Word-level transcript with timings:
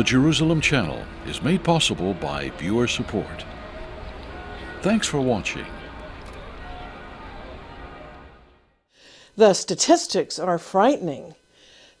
The 0.00 0.04
Jerusalem 0.04 0.62
Channel 0.62 1.04
is 1.26 1.42
made 1.42 1.62
possible 1.62 2.14
by 2.14 2.48
viewer 2.56 2.88
support. 2.88 3.44
Thanks 4.80 5.06
for 5.06 5.20
watching. 5.20 5.66
The 9.36 9.52
statistics 9.52 10.38
are 10.38 10.56
frightening. 10.56 11.34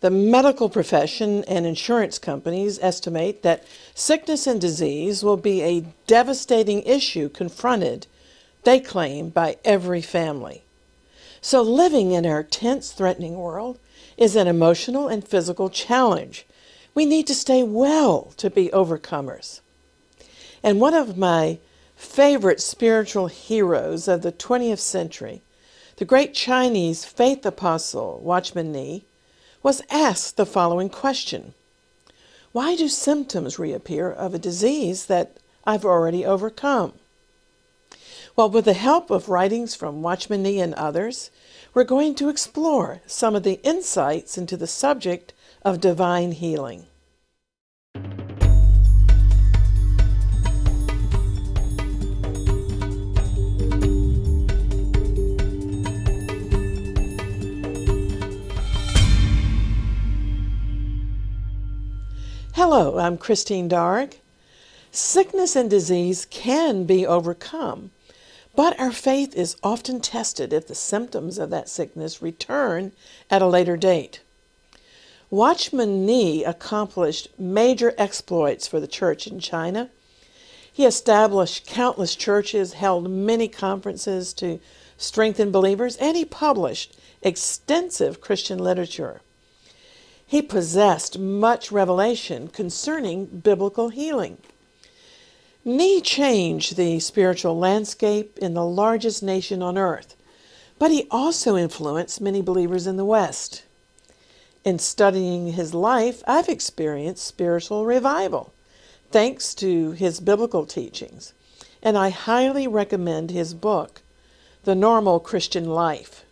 The 0.00 0.08
medical 0.08 0.70
profession 0.70 1.44
and 1.44 1.66
insurance 1.66 2.18
companies 2.18 2.78
estimate 2.80 3.42
that 3.42 3.66
sickness 3.94 4.46
and 4.46 4.58
disease 4.58 5.22
will 5.22 5.36
be 5.36 5.60
a 5.60 5.84
devastating 6.06 6.80
issue 6.84 7.28
confronted, 7.28 8.06
they 8.64 8.80
claim, 8.80 9.28
by 9.28 9.58
every 9.62 10.00
family. 10.00 10.62
So, 11.42 11.60
living 11.60 12.12
in 12.12 12.24
our 12.24 12.44
tense, 12.44 12.92
threatening 12.92 13.36
world 13.36 13.78
is 14.16 14.36
an 14.36 14.46
emotional 14.48 15.06
and 15.06 15.22
physical 15.22 15.68
challenge. 15.68 16.46
We 16.94 17.04
need 17.04 17.26
to 17.28 17.34
stay 17.34 17.62
well 17.62 18.32
to 18.36 18.50
be 18.50 18.68
overcomers. 18.68 19.60
And 20.62 20.80
one 20.80 20.94
of 20.94 21.16
my 21.16 21.58
favorite 21.96 22.60
spiritual 22.60 23.28
heroes 23.28 24.08
of 24.08 24.22
the 24.22 24.32
20th 24.32 24.78
century, 24.78 25.42
the 25.96 26.04
great 26.04 26.34
Chinese 26.34 27.04
faith 27.04 27.44
apostle 27.44 28.20
Watchman 28.22 28.72
Nee, 28.72 29.04
was 29.62 29.82
asked 29.90 30.36
the 30.36 30.46
following 30.46 30.88
question 30.88 31.54
Why 32.52 32.74
do 32.74 32.88
symptoms 32.88 33.58
reappear 33.58 34.10
of 34.10 34.34
a 34.34 34.38
disease 34.38 35.06
that 35.06 35.36
I've 35.64 35.84
already 35.84 36.24
overcome? 36.24 36.94
Well, 38.34 38.48
with 38.48 38.64
the 38.64 38.72
help 38.72 39.10
of 39.10 39.28
writings 39.28 39.74
from 39.74 40.02
Watchman 40.02 40.42
Nee 40.42 40.60
and 40.60 40.74
others, 40.74 41.30
we're 41.74 41.84
going 41.84 42.14
to 42.16 42.28
explore 42.28 43.00
some 43.06 43.36
of 43.36 43.42
the 43.42 43.60
insights 43.62 44.38
into 44.38 44.56
the 44.56 44.66
subject 44.66 45.32
of 45.62 45.80
divine 45.80 46.32
healing. 46.32 46.86
Hello, 62.54 62.98
I'm 62.98 63.16
Christine 63.16 63.68
Darg. 63.68 64.16
Sickness 64.92 65.56
and 65.56 65.70
disease 65.70 66.26
can 66.30 66.84
be 66.84 67.06
overcome, 67.06 67.90
but 68.54 68.78
our 68.78 68.92
faith 68.92 69.34
is 69.34 69.56
often 69.62 70.00
tested 70.00 70.52
if 70.52 70.66
the 70.66 70.74
symptoms 70.74 71.38
of 71.38 71.50
that 71.50 71.68
sickness 71.68 72.20
return 72.20 72.92
at 73.30 73.42
a 73.42 73.46
later 73.46 73.76
date. 73.76 74.20
Watchman 75.30 76.04
Nee 76.04 76.42
accomplished 76.42 77.28
major 77.38 77.94
exploits 77.96 78.66
for 78.66 78.80
the 78.80 78.88
church 78.88 79.28
in 79.28 79.38
China. 79.38 79.88
He 80.72 80.84
established 80.84 81.68
countless 81.68 82.16
churches, 82.16 82.72
held 82.72 83.08
many 83.08 83.46
conferences 83.46 84.32
to 84.34 84.58
strengthen 84.96 85.52
believers, 85.52 85.96
and 85.96 86.16
he 86.16 86.24
published 86.24 86.96
extensive 87.22 88.20
Christian 88.20 88.58
literature. 88.58 89.20
He 90.26 90.42
possessed 90.42 91.18
much 91.18 91.70
revelation 91.70 92.48
concerning 92.48 93.26
biblical 93.26 93.90
healing. 93.90 94.38
Nee 95.64 96.00
changed 96.00 96.76
the 96.76 96.98
spiritual 96.98 97.56
landscape 97.56 98.36
in 98.38 98.54
the 98.54 98.64
largest 98.64 99.22
nation 99.22 99.62
on 99.62 99.78
earth, 99.78 100.16
but 100.78 100.90
he 100.90 101.06
also 101.10 101.56
influenced 101.56 102.20
many 102.20 102.42
believers 102.42 102.86
in 102.86 102.96
the 102.96 103.04
West. 103.04 103.62
In 104.62 104.78
studying 104.78 105.52
his 105.52 105.72
life, 105.72 106.22
I've 106.26 106.50
experienced 106.50 107.24
spiritual 107.24 107.86
revival 107.86 108.52
thanks 109.10 109.54
to 109.54 109.92
his 109.92 110.20
biblical 110.20 110.66
teachings, 110.66 111.32
and 111.82 111.96
I 111.96 112.10
highly 112.10 112.68
recommend 112.68 113.30
his 113.30 113.54
book, 113.54 114.02
The 114.64 114.74
Normal 114.74 115.18
Christian 115.18 115.64
Life. 115.64 116.26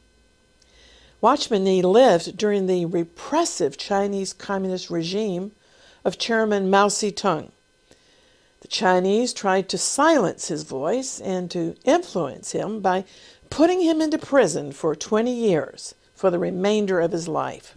Watchman 1.22 1.65
Nee 1.65 1.81
lived 1.81 2.37
during 2.37 2.66
the 2.66 2.84
repressive 2.84 3.78
Chinese 3.78 4.34
communist 4.34 4.91
regime 4.91 5.53
of 6.05 6.19
Chairman 6.19 6.69
Mao 6.69 6.89
Zedong. 6.89 7.50
The 8.60 8.69
Chinese 8.69 9.33
tried 9.33 9.71
to 9.71 9.78
silence 9.78 10.49
his 10.49 10.65
voice 10.65 11.19
and 11.19 11.50
to 11.53 11.77
influence 11.87 12.53
him 12.53 12.81
by 12.81 13.06
putting 13.49 13.81
him 13.81 14.03
into 14.03 14.19
prison 14.19 14.72
for 14.72 14.95
20 14.95 15.33
years 15.33 15.95
for 16.15 16.31
the 16.31 16.39
remainder 16.39 17.00
of 17.00 17.12
his 17.12 17.27
life. 17.27 17.75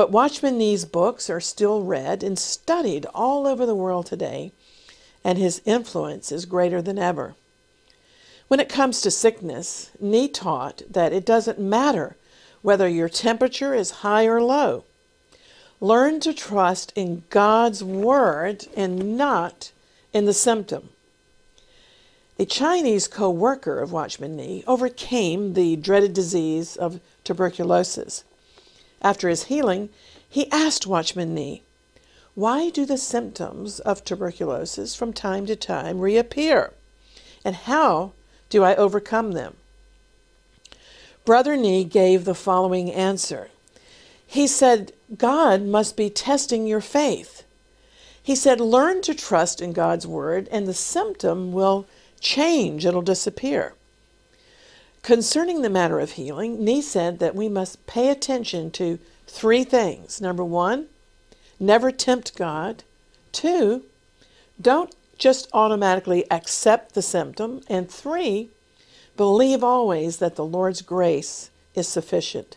But 0.00 0.10
Watchman 0.10 0.56
Nee's 0.56 0.86
books 0.86 1.28
are 1.28 1.42
still 1.42 1.82
read 1.82 2.22
and 2.22 2.38
studied 2.38 3.04
all 3.12 3.46
over 3.46 3.66
the 3.66 3.74
world 3.74 4.06
today, 4.06 4.50
and 5.22 5.36
his 5.36 5.60
influence 5.66 6.32
is 6.32 6.46
greater 6.46 6.80
than 6.80 6.98
ever. 6.98 7.34
When 8.48 8.60
it 8.60 8.70
comes 8.70 9.02
to 9.02 9.10
sickness, 9.10 9.90
Nee 10.00 10.26
taught 10.28 10.80
that 10.88 11.12
it 11.12 11.26
doesn't 11.26 11.58
matter 11.58 12.16
whether 12.62 12.88
your 12.88 13.10
temperature 13.10 13.74
is 13.74 14.00
high 14.00 14.24
or 14.24 14.42
low. 14.42 14.84
Learn 15.82 16.18
to 16.20 16.32
trust 16.32 16.94
in 16.96 17.24
God's 17.28 17.84
word 17.84 18.68
and 18.74 19.18
not 19.18 19.70
in 20.14 20.24
the 20.24 20.32
symptom. 20.32 20.88
A 22.38 22.46
Chinese 22.46 23.06
co 23.06 23.28
worker 23.28 23.78
of 23.80 23.92
Watchman 23.92 24.34
Nee 24.34 24.64
overcame 24.66 25.52
the 25.52 25.76
dreaded 25.76 26.14
disease 26.14 26.74
of 26.74 27.00
tuberculosis. 27.22 28.24
After 29.02 29.28
his 29.28 29.44
healing, 29.44 29.88
he 30.28 30.50
asked 30.50 30.86
Watchman 30.86 31.34
Nee, 31.34 31.62
Why 32.34 32.70
do 32.70 32.84
the 32.84 32.98
symptoms 32.98 33.80
of 33.80 34.04
tuberculosis 34.04 34.94
from 34.94 35.12
time 35.12 35.46
to 35.46 35.56
time 35.56 36.00
reappear? 36.00 36.74
And 37.44 37.56
how 37.56 38.12
do 38.50 38.62
I 38.62 38.76
overcome 38.76 39.32
them? 39.32 39.56
Brother 41.24 41.56
Nee 41.56 41.84
gave 41.84 42.24
the 42.24 42.34
following 42.34 42.92
answer. 42.92 43.50
He 44.26 44.46
said, 44.46 44.92
God 45.16 45.62
must 45.62 45.96
be 45.96 46.10
testing 46.10 46.66
your 46.66 46.80
faith. 46.80 47.44
He 48.22 48.36
said, 48.36 48.60
learn 48.60 49.02
to 49.02 49.14
trust 49.14 49.60
in 49.60 49.72
God's 49.72 50.06
word, 50.06 50.46
and 50.52 50.66
the 50.66 50.74
symptom 50.74 51.52
will 51.52 51.86
change, 52.20 52.84
it'll 52.84 53.02
disappear. 53.02 53.74
Concerning 55.02 55.62
the 55.62 55.70
matter 55.70 55.98
of 55.98 56.12
healing, 56.12 56.62
Nee 56.62 56.82
said 56.82 57.18
that 57.18 57.34
we 57.34 57.48
must 57.48 57.86
pay 57.86 58.10
attention 58.10 58.70
to 58.72 58.98
three 59.26 59.64
things. 59.64 60.20
Number 60.20 60.44
one, 60.44 60.86
never 61.58 61.90
tempt 61.90 62.36
God. 62.36 62.84
Two, 63.32 63.84
don't 64.60 64.94
just 65.18 65.48
automatically 65.52 66.30
accept 66.30 66.94
the 66.94 67.02
symptom. 67.02 67.62
And 67.68 67.90
three, 67.90 68.50
believe 69.16 69.64
always 69.64 70.18
that 70.18 70.36
the 70.36 70.44
Lord's 70.44 70.82
grace 70.82 71.50
is 71.74 71.88
sufficient. 71.88 72.56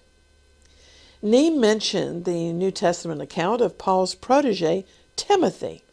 Nee 1.21 1.49
mentioned 1.49 2.25
the 2.25 2.51
New 2.51 2.71
Testament 2.71 3.21
account 3.21 3.61
of 3.61 3.77
Paul's 3.77 4.15
protege, 4.15 4.85
Timothy. 5.15 5.83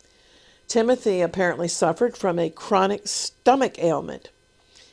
Timothy 0.67 1.21
apparently 1.21 1.69
suffered 1.69 2.17
from 2.17 2.39
a 2.39 2.51
chronic 2.51 3.07
stomach 3.07 3.79
ailment, 3.79 4.31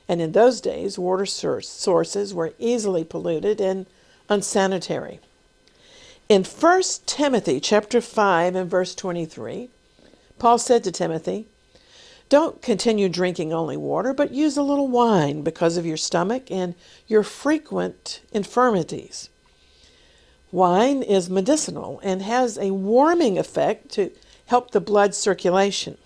and 0.07 0.21
in 0.21 0.31
those 0.31 0.61
days, 0.61 0.97
water 0.97 1.25
sources 1.25 2.33
were 2.33 2.53
easily 2.59 3.03
polluted 3.03 3.59
and 3.59 3.85
unsanitary. 4.29 5.19
In 6.29 6.43
1 6.43 6.83
Timothy 7.05 7.59
chapter 7.59 8.01
5 8.01 8.55
and 8.55 8.69
verse 8.69 8.93
23, 8.95 9.69
Paul 10.39 10.57
said 10.57 10.83
to 10.83 10.91
Timothy, 10.91 11.47
don't 12.29 12.61
continue 12.61 13.07
drinking 13.07 13.53
only 13.53 13.77
water, 13.77 14.13
but 14.13 14.33
use 14.33 14.57
a 14.57 14.63
little 14.63 14.89
wine 14.89 15.43
because 15.43 15.77
of 15.77 15.85
your 15.85 15.95
stomach 15.95 16.51
and 16.51 16.75
your 17.07 17.23
frequent 17.23 18.21
infirmities. 18.33 19.29
Wine 20.51 21.03
is 21.03 21.29
medicinal 21.29 22.01
and 22.03 22.21
has 22.21 22.57
a 22.57 22.71
warming 22.71 23.37
effect 23.37 23.89
to 23.91 24.11
help 24.47 24.71
the 24.71 24.81
blood 24.81 25.15
circulation. 25.15 25.97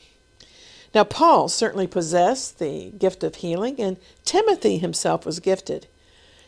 Now, 0.94 1.06
Paul 1.06 1.48
certainly 1.48 1.88
possessed 1.88 2.60
the 2.60 2.92
gift 2.92 3.24
of 3.24 3.36
healing, 3.36 3.80
and 3.80 3.98
Timothy 4.26 4.78
himself 4.78 5.26
was 5.26 5.40
gifted. 5.40 5.88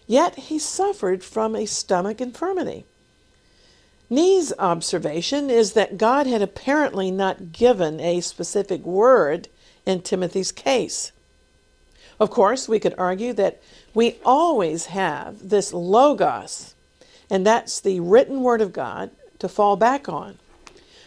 Yet 0.05 0.35
he 0.35 0.59
suffered 0.59 1.23
from 1.23 1.55
a 1.55 1.65
stomach 1.65 2.19
infirmity. 2.19 2.85
Nee's 4.09 4.51
observation 4.59 5.49
is 5.49 5.73
that 5.73 5.97
God 5.97 6.27
had 6.27 6.41
apparently 6.41 7.09
not 7.09 7.53
given 7.53 7.99
a 7.99 8.21
specific 8.21 8.81
word 8.83 9.47
in 9.85 10.01
Timothy's 10.01 10.51
case. 10.51 11.11
Of 12.19 12.29
course, 12.29 12.67
we 12.67 12.79
could 12.79 12.95
argue 12.97 13.33
that 13.33 13.61
we 13.93 14.17
always 14.25 14.87
have 14.87 15.49
this 15.49 15.73
logos, 15.73 16.75
and 17.29 17.45
that's 17.45 17.79
the 17.79 18.01
written 18.01 18.43
word 18.43 18.61
of 18.61 18.73
God 18.73 19.09
to 19.39 19.49
fall 19.49 19.77
back 19.77 20.07
on. 20.07 20.37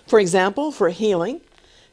For 0.06 0.19
example, 0.19 0.73
for 0.73 0.88
healing, 0.88 1.43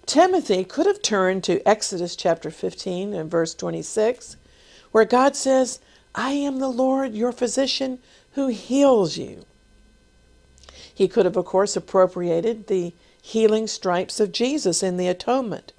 Timothy 0.06 0.64
could 0.64 0.86
have 0.86 1.02
turned 1.02 1.44
to 1.46 1.68
Exodus 1.68 2.16
chapter 2.16 2.52
15 2.52 3.14
and 3.14 3.32
verse 3.32 3.54
26, 3.54 4.36
where 4.92 5.06
God 5.06 5.36
says, 5.36 5.80
I 6.14 6.32
am 6.32 6.60
the 6.60 6.70
Lord 6.70 7.16
your 7.16 7.32
physician 7.32 8.00
who 8.34 8.48
heals 8.48 9.18
you. 9.18 9.46
He 10.94 11.08
could 11.08 11.26
have, 11.26 11.38
of 11.38 11.46
course, 11.46 11.76
appropriated 11.76 12.68
the 12.68 12.94
healing 13.22 13.68
stripes 13.68 14.20
of 14.20 14.32
Jesus 14.32 14.84
in 14.84 14.98
the 14.98 15.08
atonement. 15.08 15.74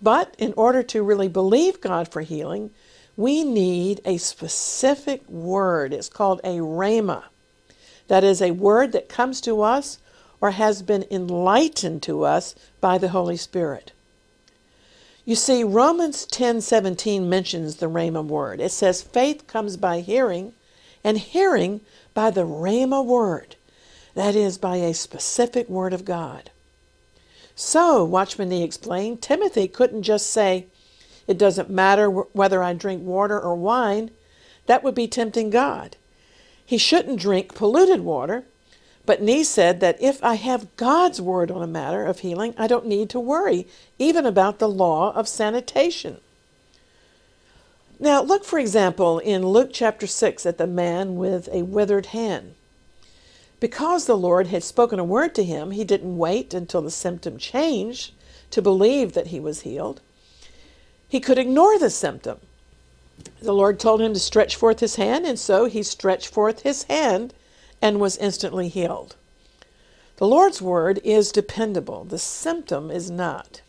But 0.00 0.34
in 0.38 0.52
order 0.56 0.82
to 0.84 1.02
really 1.02 1.28
believe 1.28 1.80
God 1.80 2.08
for 2.08 2.20
healing, 2.20 2.70
we 3.16 3.44
need 3.44 4.00
a 4.04 4.18
specific 4.18 5.28
word. 5.28 5.92
It's 5.92 6.08
called 6.08 6.40
a 6.44 6.58
rhema. 6.58 7.24
That 8.08 8.24
is 8.24 8.42
a 8.42 8.50
word 8.50 8.92
that 8.92 9.08
comes 9.08 9.40
to 9.42 9.62
us 9.62 9.98
or 10.42 10.50
has 10.50 10.82
been 10.82 11.06
enlightened 11.08 12.02
to 12.02 12.24
us 12.24 12.54
by 12.80 12.98
the 12.98 13.10
Holy 13.10 13.36
Spirit. 13.36 13.92
You 15.24 15.36
see, 15.36 15.62
Romans 15.62 16.26
10:17 16.26 17.28
mentions 17.28 17.76
the 17.76 17.86
rhema 17.86 18.24
word. 18.24 18.60
It 18.60 18.72
says 18.72 19.02
faith 19.02 19.46
comes 19.46 19.76
by 19.76 20.00
hearing, 20.00 20.52
and 21.04 21.16
hearing 21.16 21.80
by 22.12 22.30
the 22.30 22.44
rhema 22.44 23.04
word. 23.04 23.54
That 24.14 24.34
is 24.34 24.58
by 24.58 24.76
a 24.76 24.92
specific 24.92 25.68
word 25.68 25.94
of 25.94 26.04
God. 26.04 26.50
So, 27.54 28.02
Watchman 28.02 28.48
Nee 28.48 28.64
explained, 28.64 29.22
Timothy 29.22 29.68
couldn't 29.68 30.02
just 30.02 30.28
say, 30.28 30.66
It 31.28 31.38
doesn't 31.38 31.70
matter 31.70 32.10
whether 32.10 32.64
I 32.64 32.72
drink 32.72 33.04
water 33.04 33.40
or 33.40 33.54
wine. 33.54 34.10
That 34.66 34.82
would 34.82 34.96
be 34.96 35.06
tempting 35.06 35.50
God. 35.50 35.96
He 36.66 36.78
shouldn't 36.78 37.20
drink 37.20 37.54
polluted 37.54 38.00
water. 38.00 38.44
But 39.04 39.20
Nee 39.20 39.42
said 39.42 39.80
that 39.80 40.00
if 40.00 40.22
I 40.22 40.34
have 40.34 40.76
God's 40.76 41.20
word 41.20 41.50
on 41.50 41.62
a 41.62 41.66
matter 41.66 42.04
of 42.04 42.20
healing, 42.20 42.54
I 42.56 42.66
don't 42.66 42.86
need 42.86 43.10
to 43.10 43.20
worry, 43.20 43.66
even 43.98 44.24
about 44.26 44.58
the 44.58 44.68
law 44.68 45.12
of 45.14 45.26
sanitation. 45.26 46.18
Now, 47.98 48.22
look, 48.22 48.44
for 48.44 48.58
example, 48.58 49.18
in 49.18 49.46
Luke 49.46 49.70
chapter 49.72 50.06
6 50.06 50.46
at 50.46 50.58
the 50.58 50.66
man 50.66 51.16
with 51.16 51.48
a 51.52 51.62
withered 51.62 52.06
hand. 52.06 52.54
Because 53.60 54.06
the 54.06 54.16
Lord 54.16 54.48
had 54.48 54.64
spoken 54.64 54.98
a 54.98 55.04
word 55.04 55.34
to 55.36 55.44
him, 55.44 55.70
he 55.70 55.84
didn't 55.84 56.18
wait 56.18 56.52
until 56.52 56.82
the 56.82 56.90
symptom 56.90 57.38
changed 57.38 58.12
to 58.50 58.62
believe 58.62 59.12
that 59.12 59.28
he 59.28 59.38
was 59.38 59.60
healed. 59.60 60.00
He 61.08 61.20
could 61.20 61.38
ignore 61.38 61.78
the 61.78 61.90
symptom. 61.90 62.40
The 63.40 63.54
Lord 63.54 63.78
told 63.78 64.00
him 64.00 64.14
to 64.14 64.20
stretch 64.20 64.56
forth 64.56 64.80
his 64.80 64.96
hand, 64.96 65.26
and 65.26 65.38
so 65.38 65.66
he 65.66 65.82
stretched 65.82 66.26
forth 66.26 66.62
his 66.62 66.84
hand 66.84 67.34
and 67.82 68.00
was 68.00 68.16
instantly 68.16 68.68
healed. 68.68 69.16
The 70.16 70.26
Lord's 70.26 70.62
word 70.62 71.00
is 71.02 71.32
dependable, 71.32 72.04
the 72.04 72.18
symptom 72.18 72.90
is 72.90 73.10
not. 73.10 73.60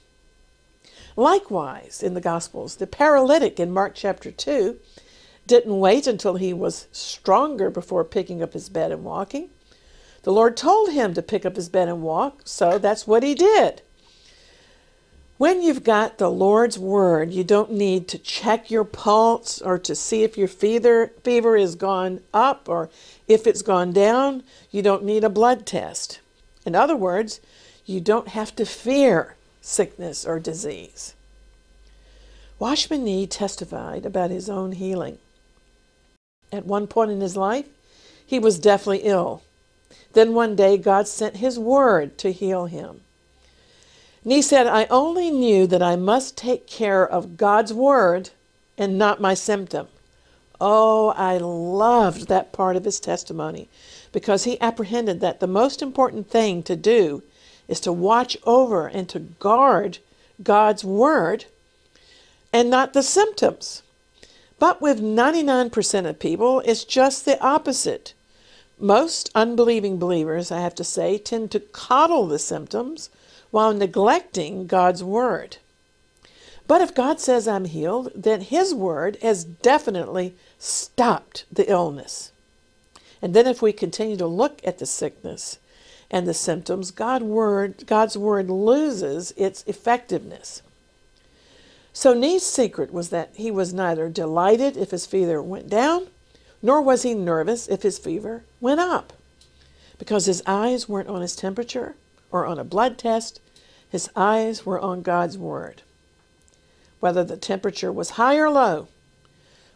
Likewise, 1.15 2.01
in 2.03 2.13
the 2.13 2.21
Gospels, 2.21 2.75
the 2.75 2.87
paralytic 2.87 3.59
in 3.59 3.71
Mark 3.71 3.93
chapter 3.95 4.31
2 4.31 4.79
didn't 5.45 5.79
wait 5.79 6.07
until 6.07 6.35
he 6.35 6.53
was 6.53 6.87
stronger 6.91 7.69
before 7.69 8.03
picking 8.03 8.41
up 8.41 8.53
his 8.53 8.69
bed 8.69 8.91
and 8.91 9.03
walking. 9.03 9.49
The 10.23 10.31
Lord 10.31 10.55
told 10.55 10.91
him 10.91 11.13
to 11.15 11.21
pick 11.21 11.45
up 11.45 11.55
his 11.55 11.67
bed 11.69 11.89
and 11.89 12.01
walk, 12.01 12.41
so 12.45 12.77
that's 12.77 13.05
what 13.05 13.23
he 13.23 13.35
did. 13.35 13.81
When 15.37 15.61
you've 15.61 15.83
got 15.83 16.17
the 16.19 16.29
Lord's 16.29 16.77
word, 16.77 17.33
you 17.33 17.43
don't 17.43 17.71
need 17.71 18.07
to 18.09 18.17
check 18.17 18.69
your 18.69 18.83
pulse 18.83 19.61
or 19.61 19.79
to 19.79 19.95
see 19.95 20.23
if 20.23 20.37
your 20.37 20.47
fever, 20.47 21.11
fever 21.23 21.57
is 21.57 21.75
gone 21.75 22.21
up 22.33 22.69
or 22.69 22.89
if 23.27 23.47
it's 23.47 23.61
gone 23.63 23.91
down. 23.91 24.43
You 24.71 24.81
don't 24.81 25.03
need 25.03 25.23
a 25.23 25.29
blood 25.29 25.65
test. 25.65 26.19
In 26.65 26.75
other 26.75 26.95
words, 26.95 27.39
you 27.85 27.99
don't 27.99 28.29
have 28.29 28.55
to 28.55 28.65
fear 28.65 29.35
sickness 29.61 30.25
or 30.25 30.39
disease. 30.39 31.13
Watchman 32.59 33.03
Nee 33.03 33.27
testified 33.27 34.05
about 34.05 34.29
his 34.29 34.49
own 34.49 34.73
healing. 34.73 35.17
At 36.51 36.65
one 36.65 36.87
point 36.87 37.11
in 37.11 37.21
his 37.21 37.35
life, 37.35 37.65
he 38.25 38.39
was 38.39 38.59
deathly 38.59 38.99
ill. 38.99 39.41
Then 40.13 40.33
one 40.33 40.55
day, 40.55 40.77
God 40.77 41.07
sent 41.07 41.37
His 41.37 41.59
Word 41.59 42.17
to 42.19 42.31
heal 42.31 42.65
him. 42.65 43.01
And 44.23 44.31
he 44.31 44.41
said, 44.41 44.67
I 44.67 44.85
only 44.85 45.31
knew 45.31 45.67
that 45.67 45.81
I 45.81 45.95
must 45.95 46.37
take 46.37 46.65
care 46.65 47.05
of 47.05 47.35
God's 47.35 47.73
Word 47.73 48.29
and 48.77 48.97
not 48.97 49.19
my 49.19 49.33
symptom. 49.33 49.87
Oh, 50.61 51.09
I 51.09 51.37
loved 51.37 52.29
that 52.29 52.53
part 52.53 52.77
of 52.77 52.85
his 52.85 53.01
testimony 53.01 53.67
because 54.13 54.45
he 54.45 54.61
apprehended 54.61 55.19
that 55.19 55.41
the 55.41 55.47
most 55.47 55.81
important 55.81 56.29
thing 56.29 56.63
to 56.63 56.75
do 56.75 57.21
is 57.67 57.81
to 57.81 57.91
watch 57.91 58.37
over 58.45 58.87
and 58.87 59.09
to 59.09 59.19
guard 59.19 59.97
God's 60.41 60.85
Word 60.85 61.45
and 62.53 62.69
not 62.69 62.93
the 62.93 63.03
symptoms. 63.03 63.83
But 64.57 64.81
with 64.81 65.01
99% 65.01 66.05
of 66.05 66.19
people, 66.19 66.61
it's 66.61 66.85
just 66.85 67.25
the 67.25 67.41
opposite. 67.43 68.13
Most 68.79 69.29
unbelieving 69.35 69.97
believers, 69.97 70.51
I 70.51 70.61
have 70.61 70.75
to 70.75 70.83
say, 70.85 71.17
tend 71.17 71.51
to 71.51 71.59
coddle 71.59 72.27
the 72.27 72.39
symptoms 72.39 73.09
while 73.53 73.71
neglecting 73.71 74.65
God's 74.65 75.03
word. 75.03 75.57
But 76.67 76.81
if 76.81 76.95
God 76.95 77.19
says 77.19 77.47
I'm 77.47 77.65
healed, 77.65 78.11
then 78.15 78.41
His 78.41 78.73
word 78.73 79.19
has 79.21 79.43
definitely 79.43 80.33
stopped 80.57 81.45
the 81.51 81.69
illness. 81.69 82.31
And 83.21 83.35
then 83.35 83.45
if 83.45 83.61
we 83.61 83.71
continue 83.71 84.17
to 84.17 84.25
look 84.25 84.59
at 84.63 84.79
the 84.79 84.87
sickness 84.87 85.59
and 86.09 86.27
the 86.27 86.33
symptoms, 86.33 86.91
word, 86.97 87.85
God's 87.85 88.17
word 88.17 88.49
loses 88.49 89.35
its 89.37 89.63
effectiveness. 89.67 90.63
So 91.93 92.15
Nee's 92.15 92.43
secret 92.43 92.91
was 92.91 93.09
that 93.09 93.33
he 93.35 93.51
was 93.51 93.71
neither 93.71 94.09
delighted 94.09 94.77
if 94.77 94.89
his 94.89 95.05
fever 95.05 95.43
went 95.43 95.69
down, 95.69 96.07
nor 96.63 96.81
was 96.81 97.03
he 97.03 97.13
nervous 97.13 97.67
if 97.67 97.83
his 97.83 97.99
fever 97.99 98.45
went 98.59 98.79
up, 98.79 99.13
because 99.99 100.25
his 100.25 100.41
eyes 100.47 100.89
weren't 100.89 101.07
on 101.07 101.21
his 101.21 101.35
temperature 101.35 101.93
or 102.31 102.47
on 102.47 102.57
a 102.57 102.63
blood 102.63 102.97
test, 102.97 103.39
his 103.93 104.09
eyes 104.13 104.65
were 104.65 104.79
on 104.79 105.03
God's 105.03 105.37
Word. 105.37 105.83
Whether 106.99 107.23
the 107.23 107.37
temperature 107.37 107.91
was 107.91 108.11
high 108.11 108.35
or 108.35 108.49
low, 108.49 108.89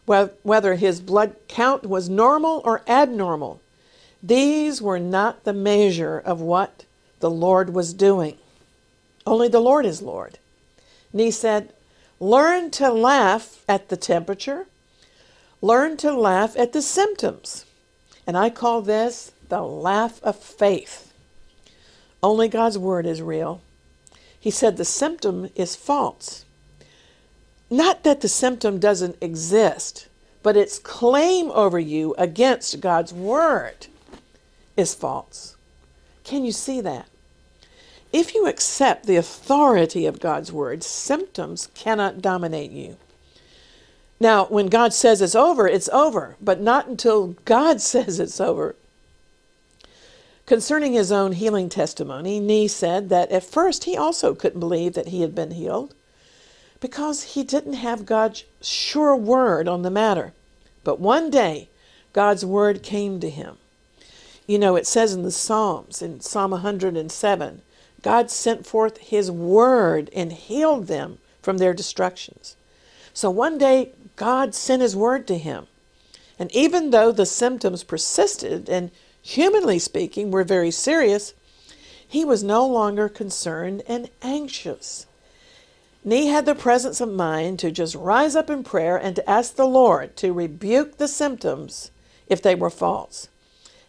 whether 0.04 0.74
his 0.74 1.00
blood 1.00 1.36
count 1.48 1.84
was 1.84 2.10
normal 2.10 2.60
or 2.64 2.82
abnormal, 2.86 3.62
these 4.22 4.82
were 4.82 4.98
not 4.98 5.44
the 5.44 5.54
measure 5.54 6.18
of 6.18 6.42
what 6.42 6.84
the 7.20 7.30
Lord 7.30 7.72
was 7.72 7.94
doing. 7.94 8.36
Only 9.26 9.48
the 9.48 9.60
Lord 9.60 9.86
is 9.86 10.02
Lord. 10.02 10.38
And 11.12 11.20
he 11.22 11.30
said, 11.30 11.72
Learn 12.20 12.70
to 12.72 12.90
laugh 12.90 13.64
at 13.66 13.88
the 13.88 13.96
temperature 13.96 14.66
Learn 15.60 15.96
to 15.98 16.12
laugh 16.12 16.56
at 16.56 16.72
the 16.72 16.82
symptoms. 16.82 17.64
And 18.26 18.36
I 18.36 18.50
call 18.50 18.82
this 18.82 19.32
the 19.48 19.62
laugh 19.62 20.22
of 20.22 20.36
faith. 20.36 21.12
Only 22.22 22.48
God's 22.48 22.78
word 22.78 23.06
is 23.06 23.22
real. 23.22 23.60
He 24.40 24.50
said 24.50 24.76
the 24.76 24.84
symptom 24.84 25.50
is 25.54 25.76
false. 25.76 26.44
Not 27.70 28.04
that 28.04 28.20
the 28.20 28.28
symptom 28.28 28.78
doesn't 28.78 29.16
exist, 29.20 30.08
but 30.42 30.56
its 30.56 30.78
claim 30.78 31.50
over 31.50 31.78
you 31.78 32.14
against 32.16 32.80
God's 32.80 33.12
word 33.12 33.88
is 34.76 34.94
false. 34.94 35.56
Can 36.24 36.44
you 36.44 36.52
see 36.52 36.80
that? 36.80 37.08
If 38.12 38.34
you 38.34 38.46
accept 38.46 39.06
the 39.06 39.16
authority 39.16 40.06
of 40.06 40.20
God's 40.20 40.50
word, 40.50 40.82
symptoms 40.82 41.68
cannot 41.74 42.22
dominate 42.22 42.70
you. 42.70 42.96
Now, 44.20 44.46
when 44.46 44.66
God 44.68 44.92
says 44.94 45.20
it's 45.20 45.34
over, 45.34 45.68
it's 45.68 45.88
over, 45.90 46.36
but 46.40 46.60
not 46.60 46.86
until 46.88 47.36
God 47.44 47.80
says 47.82 48.18
it's 48.18 48.40
over. 48.40 48.76
Concerning 50.48 50.94
his 50.94 51.12
own 51.12 51.32
healing 51.32 51.68
testimony, 51.68 52.40
Nee 52.40 52.66
said 52.66 53.10
that 53.10 53.30
at 53.30 53.44
first 53.44 53.84
he 53.84 53.98
also 53.98 54.34
couldn't 54.34 54.60
believe 54.60 54.94
that 54.94 55.08
he 55.08 55.20
had 55.20 55.34
been 55.34 55.50
healed 55.50 55.94
because 56.80 57.34
he 57.34 57.44
didn't 57.44 57.74
have 57.74 58.06
God's 58.06 58.44
sure 58.62 59.14
word 59.14 59.68
on 59.68 59.82
the 59.82 59.90
matter. 59.90 60.32
But 60.84 60.98
one 60.98 61.28
day, 61.28 61.68
God's 62.14 62.46
word 62.46 62.82
came 62.82 63.20
to 63.20 63.28
him. 63.28 63.58
You 64.46 64.58
know, 64.58 64.74
it 64.74 64.86
says 64.86 65.12
in 65.12 65.22
the 65.22 65.30
Psalms, 65.30 66.00
in 66.00 66.22
Psalm 66.22 66.52
107, 66.52 67.60
God 68.00 68.30
sent 68.30 68.64
forth 68.64 68.96
his 68.96 69.30
word 69.30 70.08
and 70.14 70.32
healed 70.32 70.86
them 70.86 71.18
from 71.42 71.58
their 71.58 71.74
destructions. 71.74 72.56
So 73.12 73.28
one 73.28 73.58
day, 73.58 73.90
God 74.16 74.54
sent 74.54 74.80
his 74.80 74.96
word 74.96 75.26
to 75.26 75.36
him. 75.36 75.66
And 76.38 76.50
even 76.56 76.88
though 76.88 77.12
the 77.12 77.26
symptoms 77.26 77.84
persisted 77.84 78.70
and, 78.70 78.90
humanly 79.22 79.78
speaking, 79.78 80.30
were 80.30 80.44
very 80.44 80.70
serious, 80.70 81.34
he 82.06 82.24
was 82.24 82.42
no 82.42 82.66
longer 82.66 83.08
concerned 83.08 83.82
and 83.86 84.08
anxious. 84.22 85.06
He 86.08 86.28
had 86.28 86.46
the 86.46 86.54
presence 86.54 87.00
of 87.00 87.10
mind 87.10 87.58
to 87.58 87.70
just 87.70 87.94
rise 87.94 88.34
up 88.34 88.48
in 88.48 88.64
prayer 88.64 88.96
and 88.96 89.14
to 89.16 89.28
ask 89.28 89.56
the 89.56 89.66
Lord 89.66 90.16
to 90.16 90.32
rebuke 90.32 90.96
the 90.96 91.08
symptoms 91.08 91.90
if 92.28 92.40
they 92.40 92.54
were 92.54 92.70
false. 92.70 93.28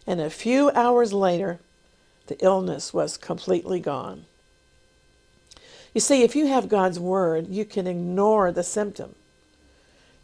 And 0.06 0.20
a 0.20 0.28
few 0.28 0.70
hours 0.72 1.12
later, 1.12 1.60
the 2.26 2.36
illness 2.44 2.92
was 2.92 3.16
completely 3.16 3.80
gone. 3.80 4.26
You 5.94 6.00
see, 6.00 6.22
if 6.22 6.36
you 6.36 6.46
have 6.46 6.68
God's 6.68 7.00
word, 7.00 7.48
you 7.48 7.64
can 7.64 7.86
ignore 7.86 8.52
the 8.52 8.62
symptom. 8.62 9.14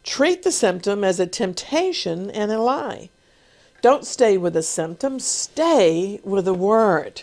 Treat 0.03 0.43
the 0.43 0.51
symptom 0.51 1.03
as 1.03 1.19
a 1.19 1.27
temptation 1.27 2.29
and 2.31 2.51
a 2.51 2.61
lie. 2.61 3.09
Don't 3.87 4.05
stay 4.05 4.37
with 4.37 4.51
the 4.51 4.63
symptom, 4.63 5.17
stay 5.17 6.19
with 6.25 6.43
the 6.43 6.53
word. 6.53 7.21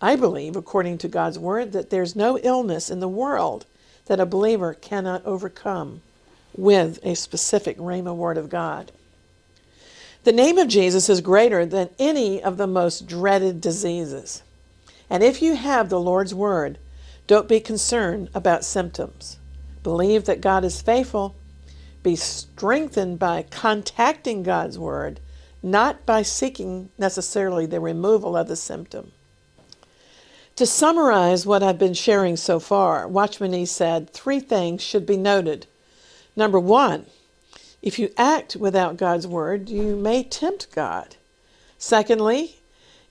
I 0.00 0.16
believe, 0.16 0.56
according 0.56 0.96
to 0.98 1.06
God's 1.06 1.38
word, 1.38 1.72
that 1.72 1.90
there's 1.90 2.16
no 2.16 2.38
illness 2.38 2.88
in 2.88 3.00
the 3.00 3.10
world 3.10 3.66
that 4.06 4.20
a 4.20 4.24
believer 4.24 4.72
cannot 4.72 5.26
overcome 5.26 6.00
with 6.56 6.98
a 7.02 7.14
specific 7.14 7.76
Rhema 7.76 8.16
word 8.16 8.38
of 8.38 8.48
God. 8.48 8.90
The 10.24 10.32
name 10.32 10.56
of 10.56 10.66
Jesus 10.66 11.10
is 11.10 11.20
greater 11.20 11.66
than 11.66 11.90
any 11.98 12.42
of 12.42 12.56
the 12.56 12.66
most 12.66 13.06
dreaded 13.06 13.60
diseases. 13.60 14.42
And 15.10 15.22
if 15.22 15.42
you 15.42 15.56
have 15.56 15.90
the 15.90 16.00
Lord's 16.00 16.34
word, 16.34 16.78
don't 17.26 17.46
be 17.46 17.60
concerned 17.60 18.30
about 18.32 18.64
symptoms. 18.64 19.36
Believe 19.82 20.24
that 20.24 20.40
God 20.40 20.64
is 20.64 20.80
faithful. 20.80 21.34
Be 22.02 22.16
strengthened 22.16 23.18
by 23.18 23.42
contacting 23.42 24.42
God's 24.42 24.78
word, 24.78 25.20
not 25.62 26.06
by 26.06 26.22
seeking 26.22 26.90
necessarily 26.96 27.66
the 27.66 27.80
removal 27.80 28.36
of 28.36 28.48
the 28.48 28.56
symptom. 28.56 29.12
To 30.56 30.66
summarize 30.66 31.46
what 31.46 31.62
I've 31.62 31.78
been 31.78 31.94
sharing 31.94 32.36
so 32.36 32.58
far, 32.58 33.06
Watchman 33.06 33.52
Nee 33.52 33.66
said 33.66 34.10
three 34.10 34.40
things 34.40 34.82
should 34.82 35.06
be 35.06 35.16
noted. 35.16 35.66
Number 36.34 36.58
one, 36.58 37.06
if 37.80 37.98
you 37.98 38.12
act 38.16 38.56
without 38.56 38.96
God's 38.96 39.26
word, 39.26 39.68
you 39.68 39.94
may 39.94 40.22
tempt 40.22 40.74
God. 40.74 41.16
Secondly, 41.78 42.56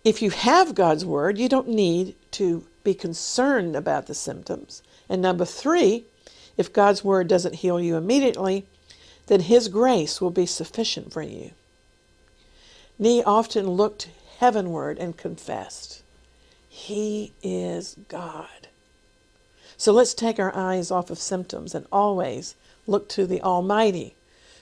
if 0.04 0.22
you 0.22 0.30
have 0.30 0.76
God's 0.76 1.06
word, 1.06 1.38
you 1.38 1.48
don't 1.48 1.70
need 1.70 2.16
to 2.32 2.66
be 2.84 2.94
concerned 2.94 3.76
about 3.76 4.08
the 4.08 4.14
symptoms. 4.14 4.82
And 5.10 5.22
number 5.22 5.46
three, 5.46 6.06
if 6.58 6.74
God's 6.74 7.04
word 7.04 7.28
doesn't 7.28 7.56
heal 7.56 7.80
you 7.80 7.96
immediately, 7.96 8.66
then 9.28 9.42
His 9.42 9.68
grace 9.68 10.20
will 10.20 10.32
be 10.32 10.46
sufficient 10.46 11.14
for 11.14 11.22
you. 11.22 11.52
Nee 13.00 13.24
often 13.24 13.70
looked 13.70 14.10
heavenward 14.40 14.98
and 14.98 15.16
confessed, 15.16 16.02
He 16.70 17.34
is 17.44 17.96
God. 18.08 18.68
So 19.78 19.92
let's 19.92 20.16
take 20.16 20.40
our 20.40 20.56
eyes 20.56 20.90
off 20.90 21.12
of 21.12 21.20
symptoms 21.20 21.76
and 21.76 21.86
always 21.92 22.56
look 22.88 23.08
to 23.10 23.28
the 23.28 23.42
Almighty, 23.42 24.16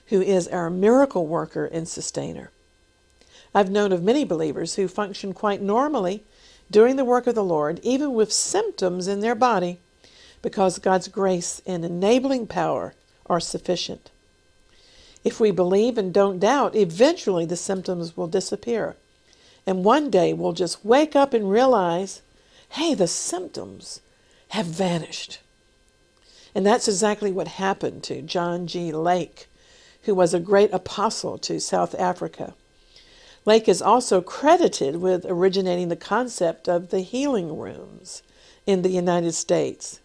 who 0.07 0.22
is 0.22 0.48
our 0.50 0.69
miracle 0.69 1.25
worker 1.25 1.65
and 1.65 1.88
sustainer. 1.88 2.51
I've 3.53 3.72
known 3.72 3.93
of 3.93 4.03
many 4.03 4.25
believers 4.25 4.75
who 4.75 4.89
function 4.89 5.34
quite 5.34 5.62
normally 5.62 6.24
doing 6.69 6.98
the 6.98 7.05
work 7.05 7.27
of 7.27 7.36
the 7.36 7.43
Lord, 7.43 7.79
even 7.84 8.13
with 8.13 8.34
symptoms 8.34 9.07
in 9.07 9.22
their 9.22 9.36
body, 9.36 9.79
because 10.41 10.79
God's 10.79 11.07
grace 11.07 11.62
and 11.65 11.86
enabling 11.86 12.48
power 12.48 12.93
are 13.27 13.39
sufficient. 13.39 14.12
If 15.25 15.39
we 15.39 15.50
believe 15.50 15.98
and 15.98 16.13
don't 16.13 16.39
doubt, 16.39 16.75
eventually 16.75 17.46
the 17.46 17.58
symptoms 17.58 18.15
will 18.15 18.27
disappear. 18.27 18.96
And 19.65 19.84
one 19.84 20.12
day 20.12 20.32
we'll 20.34 20.53
just 20.53 20.86
wake 20.86 21.15
up 21.15 21.34
and 21.34 21.50
realize, 21.50 22.22
hey, 22.70 22.94
the 22.94 23.08
symptoms 23.08 24.01
have 24.50 24.67
vanished. 24.67 25.39
And 26.53 26.63
that's 26.63 26.88
exactly 26.88 27.32
what 27.32 27.48
happened 27.48 28.03
to 28.03 28.22
John 28.22 28.67
G. 28.67 28.91
Lake, 28.91 29.48
who 30.03 30.13
was 30.13 30.36
a 30.36 30.39
great 30.39 30.72
apostle 30.72 31.39
to 31.39 31.60
South 31.60 31.96
Africa. 31.96 32.53
Lake 33.46 33.67
is 33.67 33.82
also 33.82 34.22
credited 34.22 34.98
with 34.98 35.25
originating 35.25 35.89
the 35.89 35.96
concept 35.96 36.70
of 36.70 36.89
the 36.89 37.01
healing 37.01 37.58
rooms 37.58 38.22
in 38.67 38.84
the 38.84 38.89
United 38.89 39.34
States. 39.34 40.00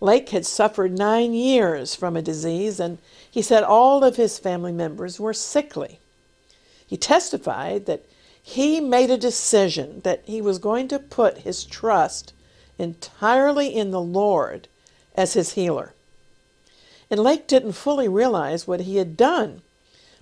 Lake 0.00 0.30
had 0.30 0.44
suffered 0.44 0.98
nine 0.98 1.32
years 1.32 1.94
from 1.94 2.14
a 2.14 2.22
disease, 2.22 2.78
and 2.78 2.98
he 3.34 3.42
said 3.42 3.64
all 3.64 4.04
of 4.04 4.14
his 4.14 4.38
family 4.38 4.70
members 4.70 5.18
were 5.18 5.32
sickly. 5.32 5.98
He 6.86 6.96
testified 6.96 7.86
that 7.86 8.04
he 8.40 8.78
made 8.78 9.10
a 9.10 9.16
decision 9.16 10.02
that 10.04 10.22
he 10.24 10.40
was 10.40 10.60
going 10.60 10.86
to 10.86 11.00
put 11.00 11.38
his 11.38 11.64
trust 11.64 12.32
entirely 12.78 13.74
in 13.74 13.90
the 13.90 14.00
Lord 14.00 14.68
as 15.16 15.32
his 15.32 15.54
healer. 15.54 15.94
And 17.10 17.18
Lake 17.18 17.48
didn't 17.48 17.72
fully 17.72 18.06
realize 18.06 18.68
what 18.68 18.82
he 18.82 18.98
had 18.98 19.16
done, 19.16 19.62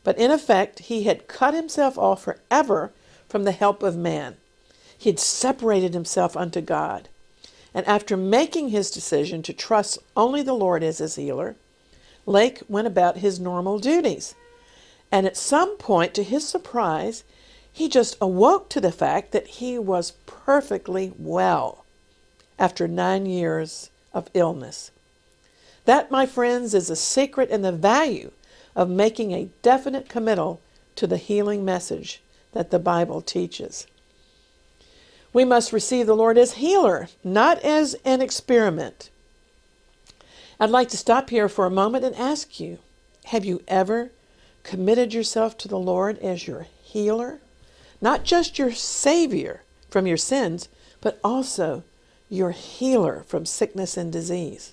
but 0.03 0.17
in 0.17 0.31
effect, 0.31 0.79
he 0.79 1.03
had 1.03 1.29
cut 1.29 1.53
himself 1.53 1.99
off 1.99 2.23
forever 2.23 2.93
from 3.29 3.45
the 3.45 3.53
help 3.53 3.83
of 3.83 3.95
man. 3.95 4.39
He 4.97 5.11
had 5.11 5.21
separated 5.21 5.93
himself 5.93 6.35
unto 6.35 6.63
God. 6.63 7.11
And 7.75 7.87
after 7.87 8.17
making 8.17 8.71
his 8.71 8.91
decision 8.91 9.43
to 9.43 9.53
trust 9.53 9.99
only 10.17 10.41
the 10.41 10.55
Lord 10.55 10.83
as 10.83 10.97
his 10.97 11.17
healer, 11.17 11.57
Lake 12.27 12.63
went 12.69 12.87
about 12.87 13.19
his 13.19 13.41
normal 13.41 13.79
duties. 13.79 14.35
And 15.11 15.27
at 15.27 15.37
some 15.37 15.77
point, 15.77 16.15
to 16.15 16.23
his 16.23 16.47
surprise, 16.47 17.25
he 17.73 17.89
just 17.89 18.17
awoke 18.21 18.69
to 18.71 18.81
the 18.81 18.93
fact 18.93 19.33
that 19.33 19.47
he 19.47 19.79
was 19.79 20.13
perfectly 20.27 21.13
well 21.19 21.85
after 22.59 22.87
nine 22.87 23.27
years 23.27 23.91
of 24.13 24.29
illness. 24.35 24.91
That, 25.85 26.11
my 26.11 26.27
friends, 26.27 26.75
is 26.75 26.91
a 26.91 26.97
secret 26.97 27.51
and 27.51 27.65
the 27.65 27.73
value 27.73 28.31
of 28.77 28.89
making 28.89 29.33
a 29.33 29.49
definite 29.63 30.09
committal 30.09 30.61
to 30.97 31.07
the 31.07 31.17
healing 31.17 31.65
message 31.65 32.23
that 32.53 32.71
the 32.71 32.79
Bible 32.79 33.21
teaches. 33.21 33.87
We 35.33 35.45
must 35.45 35.73
receive 35.73 36.07
the 36.07 36.17
Lord 36.17 36.37
as 36.37 36.55
healer, 36.55 37.09
not 37.25 37.59
as 37.61 37.95
an 38.05 38.21
experiment. 38.21 39.11
I'd 40.63 40.71
like 40.71 40.91
to 40.91 40.97
stop 40.97 41.31
here 41.31 41.49
for 41.49 41.67
a 41.67 41.71
moment 41.71 42.05
and 42.05 42.15
ask 42.15 42.61
you 42.61 42.79
have 43.25 43.45
you 43.45 43.65
ever 43.67 44.13
committed 44.63 45.13
yourself 45.13 45.59
to 45.59 45.67
the 45.67 45.77
Lord 45.77 46.21
as 46.21 46.47
your 46.47 46.69
healer? 46.85 47.41
Not 48.01 48.23
just 48.23 48.61
your 48.61 48.71
Savior 48.71 49.63
from 49.91 50.07
your 50.07 50.17
sins, 50.17 50.69
but 51.01 51.19
also 51.25 51.83
your 52.31 52.53
healer 52.53 53.25
from 53.27 53.45
sickness 53.45 53.97
and 53.97 54.13
disease. 54.13 54.73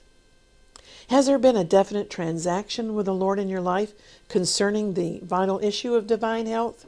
Has 1.08 1.26
there 1.26 1.40
been 1.40 1.58
a 1.58 1.64
definite 1.64 2.12
transaction 2.12 2.94
with 2.94 3.08
the 3.08 3.14
Lord 3.16 3.40
in 3.40 3.50
your 3.50 3.60
life 3.60 3.94
concerning 4.28 4.94
the 4.94 5.22
vital 5.24 5.60
issue 5.64 5.96
of 5.96 6.06
divine 6.06 6.46
health? 6.46 6.86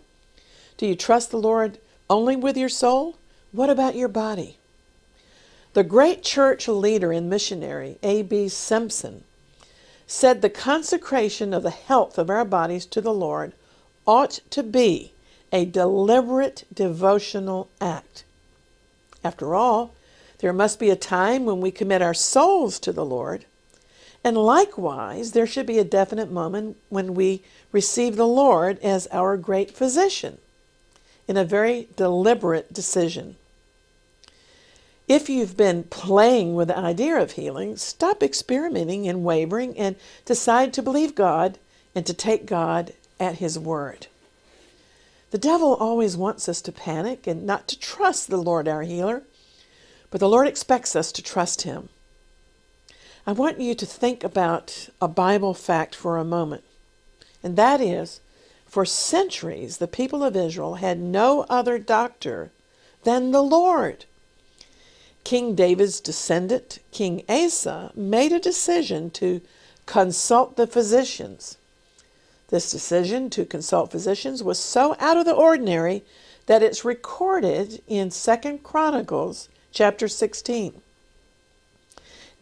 Do 0.77 0.86
you 0.86 0.96
trust 0.96 1.31
the 1.31 1.38
Lord 1.38 1.79
only 2.08 2.36
with 2.36 2.55
your 2.55 2.70
soul? 2.70 3.17
What 3.51 3.72
about 3.72 3.96
your 3.96 4.10
body? 4.10 4.60
The 5.74 5.84
great 5.84 6.24
church 6.24 6.68
leader 6.68 7.12
and 7.12 7.30
missionary, 7.30 7.98
A.B. 8.04 8.50
Simpson, 8.50 9.24
said 10.06 10.42
the 10.42 10.50
consecration 10.50 11.54
of 11.54 11.63
the 11.63 11.70
health 11.70 12.18
of 12.18 12.30
our 12.30 12.44
bodies 12.44 12.86
to 12.88 13.01
the 13.01 13.13
Lord 13.13 13.54
ought 14.06 14.40
to 14.50 14.63
be 14.63 15.13
a 15.51 15.66
deliberate 15.66 16.66
devotional 16.74 17.70
act. 17.80 18.24
After 19.24 19.56
all, 19.56 19.94
there 20.40 20.54
must 20.54 20.80
be 20.80 20.90
a 20.90 20.96
time 20.96 21.46
when 21.46 21.62
we 21.62 21.72
commit 21.72 22.01
our 22.01 22.13
souls 22.13 22.80
to 22.80 22.92
the 22.92 23.06
Lord 23.06 23.46
and 24.24 24.38
likewise, 24.38 25.32
there 25.32 25.48
should 25.48 25.66
be 25.66 25.80
a 25.80 25.84
definite 25.84 26.32
moment 26.32 26.78
when 26.90 27.16
we 27.16 27.42
receive 27.72 28.16
the 28.16 28.28
Lord 28.28 28.80
as 28.80 29.08
our 29.12 29.36
great 29.36 29.72
physician 29.72 30.38
in 31.28 31.38
a 31.38 31.46
very 31.46 31.88
deliberate 31.96 32.72
decision. 32.72 33.36
If 35.12 35.30
you've 35.30 35.58
been 35.58 35.84
playing 35.84 36.56
with 36.56 36.70
the 36.70 36.77
idea 36.77 37.18
of 37.18 37.34
healing, 37.34 37.75
stop 37.75 38.24
experimenting 38.24 39.10
and 39.10 39.25
wavering 39.25 39.77
and 39.77 39.98
decide 40.24 40.72
to 40.72 40.82
believe 40.82 41.15
God 41.15 41.60
and 41.94 42.06
to 42.06 42.13
take 42.13 42.46
God 42.46 42.94
at 43.20 43.39
His 43.39 43.60
word. 43.60 44.08
The 45.32 45.38
devil 45.38 45.75
always 45.75 46.15
wants 46.15 46.48
us 46.48 46.62
to 46.62 46.72
panic 46.72 47.27
and 47.27 47.46
not 47.46 47.68
to 47.68 47.77
trust 47.77 48.30
the 48.30 48.38
Lord 48.38 48.70
our 48.70 48.84
healer, 48.84 49.24
but 50.12 50.22
the 50.22 50.30
Lord 50.30 50.48
expects 50.48 50.96
us 50.96 51.12
to 51.12 51.22
trust 51.22 51.63
Him. 51.63 51.89
I 53.27 53.34
want 53.34 53.60
you 53.60 53.75
to 53.75 53.86
think 53.86 54.24
about 54.24 54.88
a 55.01 55.10
Bible 55.10 55.53
fact 55.53 55.94
for 55.94 56.15
a 56.15 56.24
moment, 56.24 56.63
and 57.44 57.58
that 57.58 57.82
is 57.82 58.22
for 58.65 58.86
centuries 58.86 59.80
the 59.80 59.89
people 59.89 60.24
of 60.24 60.38
Israel 60.38 60.75
had 60.75 61.01
no 61.01 61.46
other 61.50 61.77
doctor 61.77 62.53
than 63.03 63.32
the 63.32 63.44
Lord. 63.44 64.06
King 65.24 65.56
David's 65.56 66.00
descendant, 66.00 66.80
King 66.92 67.24
Asa, 67.30 67.92
made 67.96 68.32
a 68.32 68.40
decision 68.40 69.10
to 69.12 69.42
consult 69.86 70.56
the 70.56 70.68
physicians. 70.68 71.58
This 72.50 72.72
decision 72.72 73.30
to 73.32 73.46
consult 73.46 73.92
physicians 73.92 74.44
was 74.44 74.60
so 74.60 74.96
out 75.00 75.18
of 75.18 75.25
the 75.25 75.34
ordinary 75.34 76.04
that 76.48 76.63
it's 76.63 76.84
recorded 76.84 77.82
in 77.88 78.12
Second 78.12 78.63
Chronicles 78.63 79.48
chapter 79.72 80.08
16. 80.08 80.82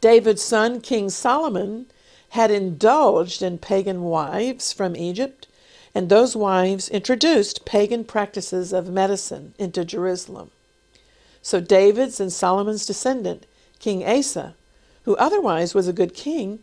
David's 0.01 0.41
son, 0.41 0.81
King 0.81 1.09
Solomon, 1.09 1.85
had 2.29 2.49
indulged 2.49 3.41
in 3.41 3.57
pagan 3.57 4.03
wives 4.03 4.71
from 4.71 4.95
Egypt, 4.95 5.47
and 5.93 6.07
those 6.07 6.35
wives 6.35 6.89
introduced 6.89 7.65
pagan 7.65 8.03
practices 8.03 8.71
of 8.71 8.89
medicine 8.89 9.53
into 9.59 9.83
Jerusalem. 9.83 10.51
So 11.41 11.59
David's 11.59 12.19
and 12.19 12.31
Solomon's 12.31 12.85
descendant, 12.85 13.45
King 13.79 14.05
Asa, 14.05 14.55
who 15.03 15.15
otherwise 15.15 15.73
was 15.73 15.87
a 15.87 15.93
good 15.93 16.13
king, 16.13 16.59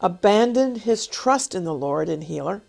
abandoned 0.00 0.78
his 0.78 1.06
trust 1.06 1.54
in 1.54 1.64
the 1.64 1.74
Lord 1.74 2.08
and 2.08 2.24
healer, 2.24 2.62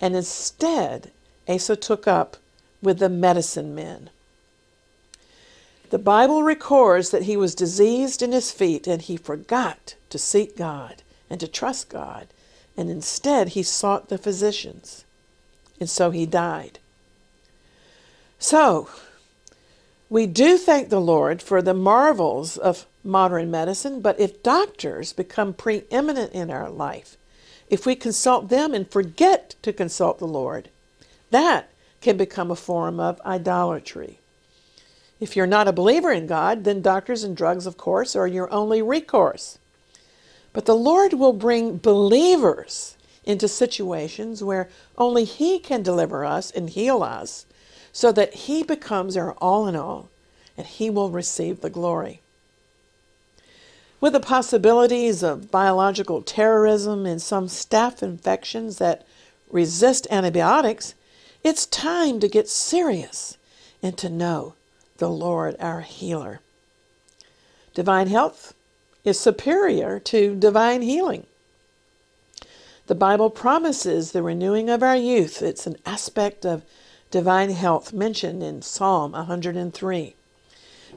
and 0.00 0.14
instead 0.14 1.10
Asa 1.48 1.76
took 1.76 2.06
up 2.06 2.36
with 2.82 2.98
the 2.98 3.08
medicine 3.08 3.74
men. 3.74 4.10
The 5.90 5.98
Bible 5.98 6.42
records 6.42 7.10
that 7.10 7.24
he 7.24 7.36
was 7.36 7.54
diseased 7.54 8.22
in 8.22 8.32
his 8.32 8.50
feet 8.50 8.86
and 8.86 9.02
he 9.02 9.16
forgot 9.16 9.94
to 10.10 10.18
seek 10.18 10.56
God 10.56 11.02
and 11.28 11.38
to 11.40 11.48
trust 11.48 11.88
God, 11.88 12.28
and 12.76 12.90
instead 12.90 13.50
he 13.50 13.62
sought 13.62 14.08
the 14.08 14.18
physicians. 14.18 15.04
And 15.78 15.88
so 15.88 16.10
he 16.10 16.26
died. 16.26 16.78
So, 18.38 18.88
we 20.12 20.26
do 20.26 20.58
thank 20.58 20.90
the 20.90 21.00
Lord 21.00 21.40
for 21.40 21.62
the 21.62 21.72
marvels 21.72 22.58
of 22.58 22.84
modern 23.02 23.50
medicine, 23.50 24.02
but 24.02 24.20
if 24.20 24.42
doctors 24.42 25.10
become 25.10 25.54
preeminent 25.54 26.34
in 26.34 26.50
our 26.50 26.68
life, 26.68 27.16
if 27.70 27.86
we 27.86 27.96
consult 27.96 28.50
them 28.50 28.74
and 28.74 28.90
forget 28.90 29.54
to 29.62 29.72
consult 29.72 30.18
the 30.18 30.26
Lord, 30.26 30.68
that 31.30 31.70
can 32.02 32.18
become 32.18 32.50
a 32.50 32.56
form 32.56 33.00
of 33.00 33.22
idolatry. 33.24 34.18
If 35.18 35.34
you're 35.34 35.46
not 35.46 35.66
a 35.66 35.72
believer 35.72 36.12
in 36.12 36.26
God, 36.26 36.64
then 36.64 36.82
doctors 36.82 37.24
and 37.24 37.34
drugs, 37.34 37.66
of 37.66 37.78
course, 37.78 38.14
are 38.14 38.26
your 38.26 38.52
only 38.52 38.82
recourse. 38.82 39.58
But 40.52 40.66
the 40.66 40.76
Lord 40.76 41.14
will 41.14 41.32
bring 41.32 41.78
believers 41.78 42.98
into 43.24 43.48
situations 43.48 44.44
where 44.44 44.68
only 44.98 45.24
He 45.24 45.58
can 45.58 45.82
deliver 45.82 46.22
us 46.22 46.50
and 46.50 46.68
heal 46.68 47.02
us 47.02 47.46
so 47.92 48.10
that 48.12 48.34
He 48.34 48.62
becomes 48.62 49.16
our 49.16 49.32
all 49.34 49.66
in 49.68 49.76
all 49.76 50.08
and 50.56 50.66
He 50.66 50.90
will 50.90 51.10
receive 51.10 51.60
the 51.60 51.70
glory. 51.70 52.20
With 54.00 54.14
the 54.14 54.20
possibilities 54.20 55.22
of 55.22 55.50
biological 55.50 56.22
terrorism 56.22 57.06
and 57.06 57.22
some 57.22 57.46
staph 57.46 58.02
infections 58.02 58.78
that 58.78 59.06
resist 59.50 60.08
antibiotics, 60.10 60.94
it's 61.44 61.66
time 61.66 62.18
to 62.20 62.28
get 62.28 62.48
serious 62.48 63.36
and 63.82 63.96
to 63.98 64.08
know 64.08 64.54
the 64.98 65.08
Lord 65.08 65.56
our 65.60 65.82
healer. 65.82 66.40
Divine 67.74 68.08
health 68.08 68.54
is 69.04 69.18
superior 69.18 69.98
to 70.00 70.34
divine 70.34 70.82
healing. 70.82 71.26
The 72.86 72.94
Bible 72.94 73.30
promises 73.30 74.12
the 74.12 74.22
renewing 74.22 74.68
of 74.68 74.82
our 74.82 74.96
youth. 74.96 75.42
It's 75.42 75.66
an 75.66 75.76
aspect 75.86 76.44
of 76.44 76.62
divine 77.12 77.50
health 77.50 77.92
mentioned 77.92 78.42
in 78.42 78.62
Psalm 78.62 79.12
103. 79.12 80.16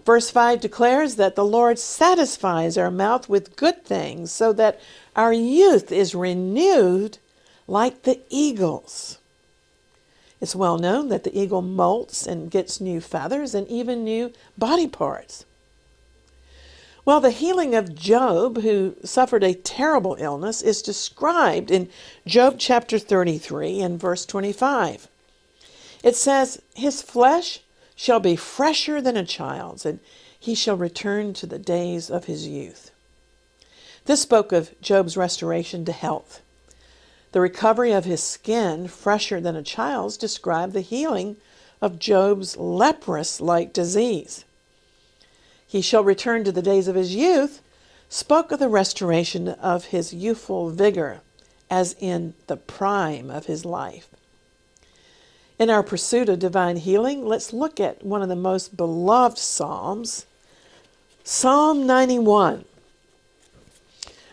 Verse 0.04 0.30
5 0.30 0.60
declares 0.60 1.16
that 1.16 1.36
the 1.36 1.46
Lord 1.46 1.78
satisfies 1.78 2.78
our 2.78 2.90
mouth 2.90 3.30
with 3.30 3.56
good 3.56 3.84
things 3.86 4.32
so 4.32 4.54
that 4.54 4.80
our 5.16 5.34
youth 5.34 5.92
is 5.92 6.16
renewed 6.16 7.20
like 7.68 8.04
the 8.04 8.20
eagles. 8.30 9.20
It's 10.40 10.56
well 10.56 10.78
known 10.78 11.10
that 11.10 11.24
the 11.24 11.38
eagle 11.38 11.62
molts 11.62 12.26
and 12.26 12.52
gets 12.52 12.82
new 12.82 13.02
feathers 13.02 13.54
and 13.54 13.68
even 13.68 14.04
new 14.04 14.32
body 14.58 14.88
parts. 14.88 15.46
Well, 17.04 17.20
the 17.20 17.32
healing 17.32 17.76
of 17.76 17.94
Job, 17.96 18.62
who 18.62 18.96
suffered 19.04 19.44
a 19.44 19.54
terrible 19.54 20.16
illness, 20.20 20.62
is 20.62 20.82
described 20.82 21.70
in 21.70 21.90
Job 22.26 22.56
chapter 22.58 22.98
33 22.98 23.80
and 23.82 24.00
verse 24.00 24.26
25. 24.26 25.08
It 26.06 26.16
says, 26.16 26.62
His 26.76 27.02
flesh 27.02 27.62
shall 27.96 28.20
be 28.20 28.36
fresher 28.36 29.02
than 29.02 29.18
a 29.18 29.26
child's, 29.26 29.88
and 29.88 30.00
he 30.40 30.54
shall 30.54 30.78
return 30.78 31.34
to 31.34 31.48
the 31.48 31.58
days 31.58 32.12
of 32.12 32.26
his 32.26 32.48
youth. 32.48 32.92
This 34.06 34.22
spoke 34.22 34.52
of 34.52 34.80
Job's 34.82 35.18
restoration 35.18 35.84
to 35.86 35.92
health. 35.92 36.44
The 37.32 37.42
recovery 37.42 37.92
of 37.92 38.06
his 38.06 38.22
skin, 38.22 38.88
fresher 38.88 39.42
than 39.42 39.56
a 39.56 39.64
child's, 39.64 40.16
described 40.16 40.74
the 40.74 40.82
healing 40.82 41.38
of 41.82 41.98
Job's 41.98 42.56
leprous 42.56 43.42
like 43.42 43.74
disease. 43.74 44.46
He 45.66 45.82
shall 45.82 46.04
return 46.04 46.44
to 46.44 46.52
the 46.52 46.62
days 46.62 46.88
of 46.88 46.94
his 46.94 47.16
youth, 47.16 47.64
spoke 48.10 48.52
of 48.52 48.60
the 48.60 48.70
restoration 48.70 49.48
of 49.48 49.86
his 49.86 50.14
youthful 50.14 50.70
vigor, 50.70 51.22
as 51.68 51.96
in 52.00 52.36
the 52.46 52.58
prime 52.58 53.32
of 53.32 53.48
his 53.48 53.66
life. 53.66 54.15
In 55.58 55.70
our 55.70 55.84
pursuit 55.84 56.28
of 56.28 56.40
divine 56.40 56.76
healing, 56.76 57.26
let's 57.26 57.54
look 57.54 57.80
at 57.80 58.04
one 58.04 58.22
of 58.22 58.28
the 58.28 58.36
most 58.36 58.76
beloved 58.76 59.38
Psalms, 59.38 60.26
Psalm 61.24 61.88
91. 61.88 62.66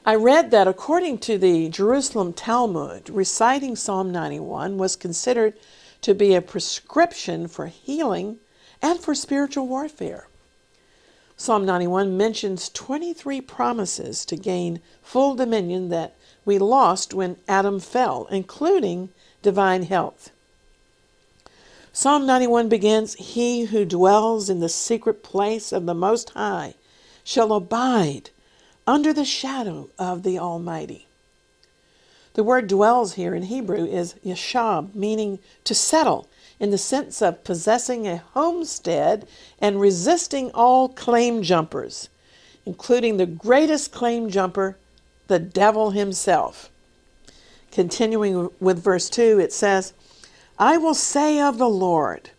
I 0.04 0.16
read 0.16 0.50
that 0.50 0.66
according 0.66 1.18
to 1.18 1.38
the 1.38 1.68
Jerusalem 1.68 2.32
Talmud, 2.32 3.08
reciting 3.08 3.76
Psalm 3.76 4.10
91 4.10 4.78
was 4.78 4.96
considered 4.96 5.54
to 6.00 6.12
be 6.12 6.34
a 6.34 6.42
prescription 6.42 7.46
for 7.46 7.68
healing 7.68 8.38
and 8.82 8.98
for 8.98 9.14
spiritual 9.14 9.68
warfare. 9.68 10.26
Psalm 11.36 11.64
91 11.64 12.16
mentions 12.16 12.68
23 12.68 13.40
promises 13.42 14.24
to 14.24 14.36
gain 14.36 14.80
full 15.02 15.36
dominion 15.36 15.88
that 15.90 16.16
we 16.44 16.58
lost 16.58 17.14
when 17.14 17.36
Adam 17.46 17.78
fell, 17.78 18.26
including 18.32 19.10
divine 19.40 19.84
health. 19.84 20.32
Psalm 21.94 22.24
91 22.24 22.70
begins 22.70 23.12
He 23.14 23.64
who 23.64 23.84
dwells 23.84 24.48
in 24.48 24.60
the 24.60 24.68
secret 24.70 25.22
place 25.22 25.72
of 25.72 25.84
the 25.84 25.94
Most 25.94 26.30
High 26.30 26.74
shall 27.22 27.52
abide 27.52 28.30
under 28.86 29.12
the 29.12 29.26
shadow 29.26 29.90
of 29.98 30.22
the 30.22 30.38
Almighty. 30.38 31.06
The 32.32 32.44
word 32.44 32.66
dwells 32.66 33.14
here 33.14 33.34
in 33.34 33.42
Hebrew 33.42 33.84
is 33.84 34.14
yashab, 34.24 34.94
meaning 34.94 35.38
to 35.64 35.74
settle, 35.74 36.28
in 36.58 36.70
the 36.70 36.78
sense 36.78 37.20
of 37.20 37.44
possessing 37.44 38.08
a 38.08 38.24
homestead 38.32 39.28
and 39.58 39.78
resisting 39.78 40.50
all 40.52 40.88
claim 40.88 41.42
jumpers, 41.42 42.08
including 42.64 43.18
the 43.18 43.26
greatest 43.26 43.92
claim 43.92 44.30
jumper, 44.30 44.78
the 45.28 45.38
devil 45.38 45.90
himself. 45.90 46.70
Continuing 47.70 48.48
with 48.60 48.82
verse 48.82 49.10
2, 49.10 49.38
it 49.38 49.52
says, 49.52 49.92
I 50.58 50.76
will 50.76 50.94
say 50.94 51.40
of 51.40 51.58
the 51.58 51.68
Lord, 51.68 52.30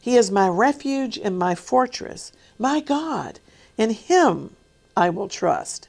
He 0.00 0.16
is 0.16 0.30
my 0.30 0.48
refuge 0.48 1.18
and 1.18 1.38
my 1.38 1.54
fortress, 1.54 2.32
my 2.58 2.80
God, 2.80 3.40
in 3.76 3.90
Him 3.90 4.56
I 4.96 5.10
will 5.10 5.28
trust. 5.28 5.88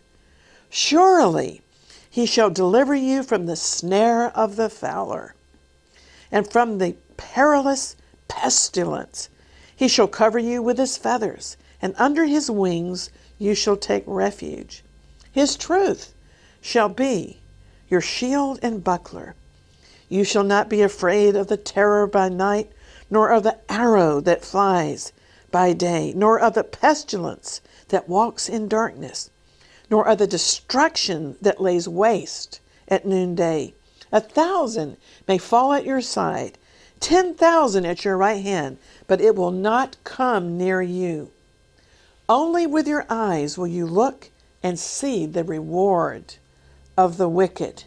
Surely 0.70 1.62
he 2.10 2.26
shall 2.26 2.50
deliver 2.50 2.96
you 2.96 3.22
from 3.24 3.46
the 3.46 3.56
snare 3.56 4.36
of 4.36 4.56
the 4.56 4.70
fowler 4.70 5.36
and 6.32 6.52
from 6.52 6.78
the 6.78 6.96
perilous 7.16 7.96
pestilence. 8.28 9.30
He 9.76 9.88
shall 9.88 10.08
cover 10.08 10.40
you 10.40 10.62
with 10.62 10.78
his 10.78 10.98
feathers, 10.98 11.58
and 11.82 11.94
under 11.98 12.26
his 12.26 12.50
wings 12.50 13.12
you 13.38 13.54
shall 13.54 13.78
take 13.78 14.04
refuge. 14.08 14.84
His 15.32 15.56
truth 15.56 16.14
shall 16.60 16.90
be 16.90 17.40
your 17.88 18.02
shield 18.02 18.58
and 18.62 18.84
buckler. 18.84 19.36
You 20.10 20.24
shall 20.24 20.44
not 20.44 20.70
be 20.70 20.82
afraid 20.82 21.36
of 21.36 21.48
the 21.48 21.58
terror 21.58 22.08
by 22.08 22.30
night, 22.30 22.72
nor 23.10 23.30
of 23.30 23.44
the 23.44 23.58
arrow 23.70 24.22
that 24.22 24.46
flies 24.46 25.12
by 25.52 25.74
day, 25.74 26.14
nor 26.16 26.40
of 26.40 26.54
the 26.54 26.64
pestilence 26.64 27.62
that 27.90 28.08
walks 28.08 28.48
in 28.48 28.68
darkness, 28.68 29.30
nor 29.90 30.08
of 30.08 30.18
the 30.18 30.28
destruction 30.28 31.36
that 31.42 31.62
lays 31.62 31.88
waste 31.90 32.60
at 32.88 33.06
noonday. 33.06 33.74
A 34.12 34.22
thousand 34.22 34.96
may 35.28 35.38
fall 35.38 35.74
at 35.74 35.86
your 35.86 36.02
side, 36.02 36.58
ten 37.02 37.34
thousand 37.36 37.86
at 37.86 38.06
your 38.06 38.16
right 38.16 38.42
hand, 38.42 38.78
but 39.08 39.20
it 39.20 39.36
will 39.36 39.52
not 39.52 39.98
come 40.06 40.58
near 40.58 40.82
you. 40.82 41.32
Only 42.30 42.66
with 42.66 42.88
your 42.88 43.06
eyes 43.10 43.58
will 43.58 43.68
you 43.68 43.86
look 43.86 44.30
and 44.64 44.80
see 44.80 45.26
the 45.26 45.44
reward 45.44 46.36
of 46.98 47.18
the 47.18 47.30
wicked. 47.30 47.84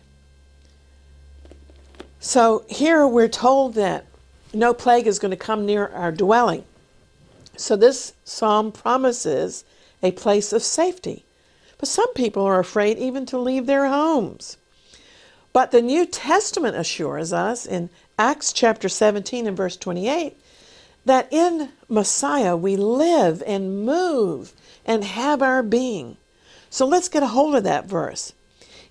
So 2.20 2.64
here 2.68 3.06
we're 3.06 3.28
told 3.28 3.74
that 3.74 4.04
no 4.52 4.74
plague 4.74 5.06
is 5.06 5.18
going 5.18 5.30
to 5.30 5.36
come 5.38 5.64
near 5.64 5.88
our 5.88 6.12
dwelling. 6.12 6.64
So 7.56 7.76
this 7.76 8.12
psalm 8.24 8.72
promises 8.72 9.64
a 10.02 10.12
place 10.12 10.52
of 10.52 10.62
safety. 10.62 11.24
But 11.78 11.88
some 11.88 12.12
people 12.12 12.44
are 12.44 12.58
afraid 12.58 12.98
even 12.98 13.24
to 13.26 13.38
leave 13.38 13.64
their 13.64 13.88
homes. 13.88 14.58
But 15.54 15.70
the 15.70 15.80
New 15.80 16.04
Testament 16.04 16.76
assures 16.76 17.32
us 17.32 17.64
in 17.64 17.88
Acts 18.18 18.52
chapter 18.52 18.90
17 18.90 19.46
and 19.46 19.56
verse 19.56 19.78
28 19.78 20.36
that 21.06 21.26
in 21.30 21.70
Messiah 21.88 22.54
we 22.54 22.76
live 22.76 23.42
and 23.46 23.84
move 23.86 24.52
and 24.84 25.04
have 25.04 25.40
our 25.40 25.62
being. 25.62 26.18
So 26.68 26.86
let's 26.86 27.08
get 27.08 27.22
a 27.22 27.28
hold 27.28 27.56
of 27.56 27.64
that 27.64 27.86
verse. 27.86 28.34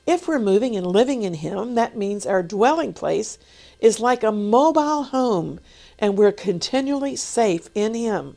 If 0.10 0.28
we're 0.28 0.40
moving 0.40 0.76
and 0.76 0.88
living 0.88 1.22
in 1.22 1.36
Him, 1.36 1.76
that 1.76 1.96
means 1.96 2.26
our 2.26 2.42
dwelling 2.42 2.94
place 2.94 3.38
is 3.80 4.00
like 4.00 4.24
a 4.24 4.32
mobile 4.32 5.04
home 5.04 5.60
and 6.00 6.18
we're 6.18 6.32
continually 6.32 7.16
safe 7.16 7.70
in 7.76 7.94
Him, 7.94 8.36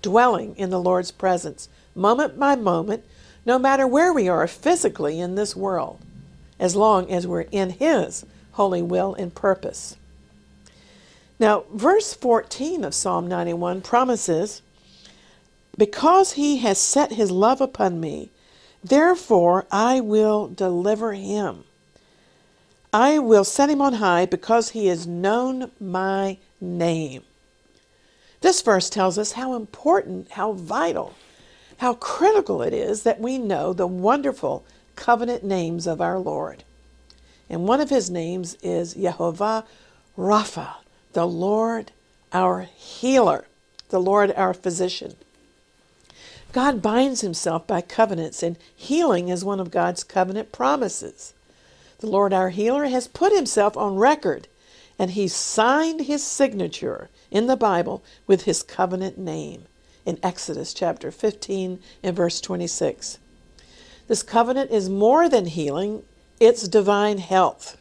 dwelling 0.00 0.56
in 0.56 0.70
the 0.70 0.80
Lord's 0.80 1.10
presence 1.10 1.68
moment 1.94 2.38
by 2.38 2.56
moment, 2.56 3.04
no 3.44 3.58
matter 3.58 3.86
where 3.86 4.10
we 4.10 4.26
are 4.26 4.46
physically 4.46 5.20
in 5.20 5.34
this 5.34 5.54
world, 5.54 5.98
as 6.58 6.74
long 6.76 7.10
as 7.10 7.26
we're 7.26 7.42
in 7.42 7.68
His 7.68 8.24
holy 8.52 8.80
will 8.80 9.12
and 9.12 9.34
purpose. 9.34 9.98
Now, 11.38 11.64
verse 11.74 12.14
14 12.14 12.84
of 12.84 12.94
Psalm 12.94 13.26
91 13.26 13.82
promises 13.82 14.62
Because 15.76 16.32
he 16.32 16.56
has 16.60 16.78
set 16.78 17.12
his 17.12 17.30
love 17.30 17.60
upon 17.60 18.00
me, 18.00 18.30
therefore 18.82 19.66
I 19.70 20.00
will 20.00 20.48
deliver 20.48 21.12
him. 21.12 21.64
I 22.92 23.18
will 23.18 23.44
set 23.44 23.70
him 23.70 23.80
on 23.80 23.94
high 23.94 24.26
because 24.26 24.70
he 24.70 24.88
has 24.88 25.06
known 25.06 25.70
my 25.80 26.38
name. 26.60 27.22
This 28.42 28.60
verse 28.60 28.90
tells 28.90 29.18
us 29.18 29.32
how 29.32 29.54
important, 29.54 30.32
how 30.32 30.52
vital, 30.52 31.14
how 31.78 31.94
critical 31.94 32.60
it 32.60 32.74
is 32.74 33.04
that 33.04 33.20
we 33.20 33.38
know 33.38 33.72
the 33.72 33.86
wonderful 33.86 34.64
covenant 34.96 35.42
names 35.42 35.86
of 35.86 36.00
our 36.00 36.18
Lord. 36.18 36.64
And 37.48 37.66
one 37.66 37.80
of 37.80 37.90
his 37.90 38.10
names 38.10 38.56
is 38.62 38.94
Jehovah 38.94 39.64
Rapha, 40.18 40.74
the 41.12 41.26
Lord 41.26 41.92
our 42.32 42.62
healer, 42.62 43.46
the 43.90 44.00
Lord 44.00 44.32
our 44.36 44.54
physician. 44.54 45.16
God 46.52 46.82
binds 46.82 47.22
himself 47.22 47.66
by 47.66 47.80
covenants, 47.80 48.42
and 48.42 48.58
healing 48.76 49.30
is 49.30 49.42
one 49.42 49.58
of 49.58 49.70
God's 49.70 50.04
covenant 50.04 50.52
promises. 50.52 51.32
The 52.00 52.08
Lord 52.08 52.34
our 52.34 52.50
healer 52.50 52.84
has 52.86 53.08
put 53.08 53.32
himself 53.32 53.74
on 53.74 53.96
record, 53.96 54.48
and 54.98 55.12
he 55.12 55.28
signed 55.28 56.02
his 56.02 56.22
signature 56.22 57.08
in 57.30 57.46
the 57.46 57.56
Bible 57.56 58.02
with 58.26 58.42
his 58.42 58.62
covenant 58.62 59.16
name 59.16 59.64
in 60.04 60.18
Exodus 60.22 60.74
chapter 60.74 61.10
15 61.10 61.78
and 62.02 62.16
verse 62.16 62.38
26. 62.38 63.18
This 64.06 64.22
covenant 64.22 64.70
is 64.70 64.90
more 64.90 65.30
than 65.30 65.46
healing, 65.46 66.02
it's 66.38 66.68
divine 66.68 67.16
health. 67.16 67.78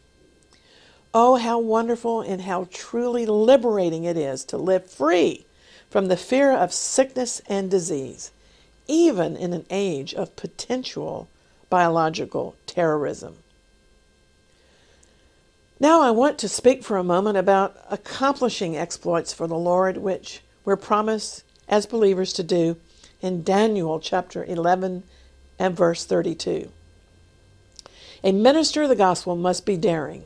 Oh, 1.13 1.35
how 1.35 1.59
wonderful 1.59 2.21
and 2.21 2.43
how 2.43 2.69
truly 2.71 3.25
liberating 3.25 4.05
it 4.05 4.15
is 4.15 4.45
to 4.45 4.57
live 4.57 4.89
free 4.89 5.45
from 5.89 6.07
the 6.07 6.15
fear 6.15 6.53
of 6.53 6.71
sickness 6.71 7.41
and 7.49 7.69
disease 7.69 8.31
even 8.91 9.37
in 9.37 9.53
an 9.53 9.65
age 9.69 10.13
of 10.13 10.35
potential 10.35 11.29
biological 11.69 12.55
terrorism. 12.65 13.37
Now, 15.79 16.01
I 16.01 16.11
want 16.11 16.37
to 16.39 16.49
speak 16.49 16.83
for 16.83 16.97
a 16.97 17.03
moment 17.03 17.37
about 17.37 17.77
accomplishing 17.89 18.75
exploits 18.75 19.31
for 19.33 19.47
the 19.47 19.57
Lord, 19.57 19.97
which 19.97 20.41
we're 20.65 20.75
promised 20.75 21.43
as 21.69 21.85
believers 21.85 22.33
to 22.33 22.43
do 22.43 22.75
in 23.21 23.43
Daniel 23.43 23.99
chapter 23.99 24.43
11 24.43 25.03
and 25.57 25.75
verse 25.77 26.03
32. 26.03 26.69
A 28.25 28.31
minister 28.33 28.83
of 28.83 28.89
the 28.89 28.95
gospel 28.95 29.37
must 29.37 29.65
be 29.65 29.77
daring. 29.77 30.25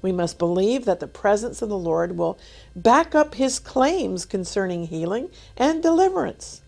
We 0.00 0.12
must 0.12 0.38
believe 0.38 0.86
that 0.86 1.00
the 1.00 1.06
presence 1.06 1.60
of 1.60 1.68
the 1.68 1.76
Lord 1.76 2.16
will 2.16 2.38
back 2.74 3.14
up 3.14 3.34
his 3.34 3.58
claims 3.58 4.24
concerning 4.24 4.86
healing 4.86 5.28
and 5.58 5.82
deliverance. 5.82 6.62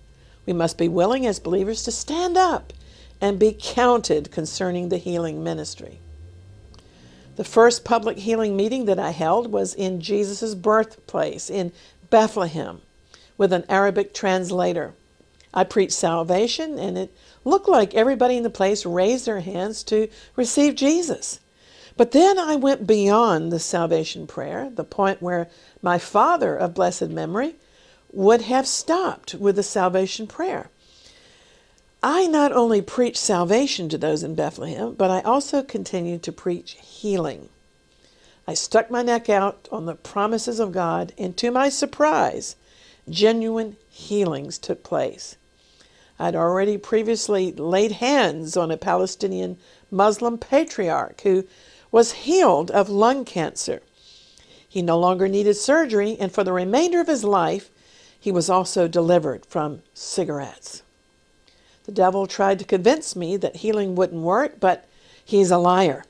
We 0.50 0.54
must 0.54 0.78
be 0.78 0.88
willing 0.88 1.28
as 1.28 1.38
believers 1.38 1.84
to 1.84 1.92
stand 1.92 2.36
up 2.36 2.72
and 3.20 3.38
be 3.38 3.56
counted 3.56 4.32
concerning 4.32 4.88
the 4.88 4.98
healing 4.98 5.44
ministry. 5.44 6.00
The 7.36 7.44
first 7.44 7.84
public 7.84 8.18
healing 8.18 8.56
meeting 8.56 8.86
that 8.86 8.98
I 8.98 9.10
held 9.12 9.52
was 9.52 9.74
in 9.74 10.00
Jesus' 10.00 10.56
birthplace 10.56 11.50
in 11.50 11.70
Bethlehem 12.10 12.80
with 13.38 13.52
an 13.52 13.64
Arabic 13.68 14.12
translator. 14.12 14.92
I 15.54 15.62
preached 15.62 15.92
salvation, 15.92 16.80
and 16.80 16.98
it 16.98 17.14
looked 17.44 17.68
like 17.68 17.94
everybody 17.94 18.36
in 18.36 18.42
the 18.42 18.50
place 18.50 18.84
raised 18.84 19.26
their 19.26 19.42
hands 19.42 19.84
to 19.84 20.08
receive 20.34 20.74
Jesus. 20.74 21.38
But 21.96 22.10
then 22.10 22.40
I 22.40 22.56
went 22.56 22.88
beyond 22.88 23.52
the 23.52 23.60
salvation 23.60 24.26
prayer, 24.26 24.68
the 24.68 24.82
point 24.82 25.22
where 25.22 25.48
my 25.80 25.98
father 25.98 26.56
of 26.56 26.74
blessed 26.74 27.10
memory 27.10 27.54
would 28.12 28.42
have 28.42 28.66
stopped 28.66 29.34
with 29.34 29.56
the 29.56 29.62
salvation 29.62 30.26
prayer. 30.26 30.68
I 32.02 32.26
not 32.26 32.52
only 32.52 32.80
preached 32.80 33.18
salvation 33.18 33.88
to 33.90 33.98
those 33.98 34.22
in 34.22 34.34
Bethlehem, 34.34 34.94
but 34.94 35.10
I 35.10 35.20
also 35.20 35.62
continued 35.62 36.22
to 36.22 36.32
preach 36.32 36.78
healing. 36.80 37.50
I 38.46 38.54
stuck 38.54 38.90
my 38.90 39.02
neck 39.02 39.28
out 39.28 39.68
on 39.70 39.86
the 39.86 39.94
promises 39.94 40.58
of 40.58 40.72
God, 40.72 41.12
and 41.18 41.36
to 41.36 41.50
my 41.50 41.68
surprise, 41.68 42.56
genuine 43.08 43.76
healings 43.88 44.58
took 44.58 44.82
place. 44.82 45.36
I'd 46.18 46.34
already 46.34 46.78
previously 46.78 47.52
laid 47.52 47.92
hands 47.92 48.56
on 48.56 48.70
a 48.70 48.76
Palestinian 48.76 49.58
Muslim 49.90 50.38
patriarch 50.38 51.20
who 51.20 51.46
was 51.92 52.12
healed 52.12 52.70
of 52.70 52.88
lung 52.88 53.24
cancer. 53.24 53.82
He 54.68 54.82
no 54.82 54.98
longer 54.98 55.28
needed 55.28 55.54
surgery, 55.54 56.16
and 56.18 56.32
for 56.32 56.44
the 56.44 56.52
remainder 56.52 57.00
of 57.00 57.08
his 57.08 57.24
life, 57.24 57.70
he 58.20 58.30
was 58.30 58.50
also 58.50 58.86
delivered 58.86 59.46
from 59.46 59.82
cigarettes. 59.94 60.82
The 61.86 61.92
devil 61.92 62.26
tried 62.26 62.58
to 62.58 62.64
convince 62.64 63.16
me 63.16 63.36
that 63.38 63.56
healing 63.56 63.96
wouldn't 63.96 64.22
work, 64.22 64.60
but 64.60 64.84
he's 65.24 65.50
a 65.50 65.58
liar. 65.58 66.04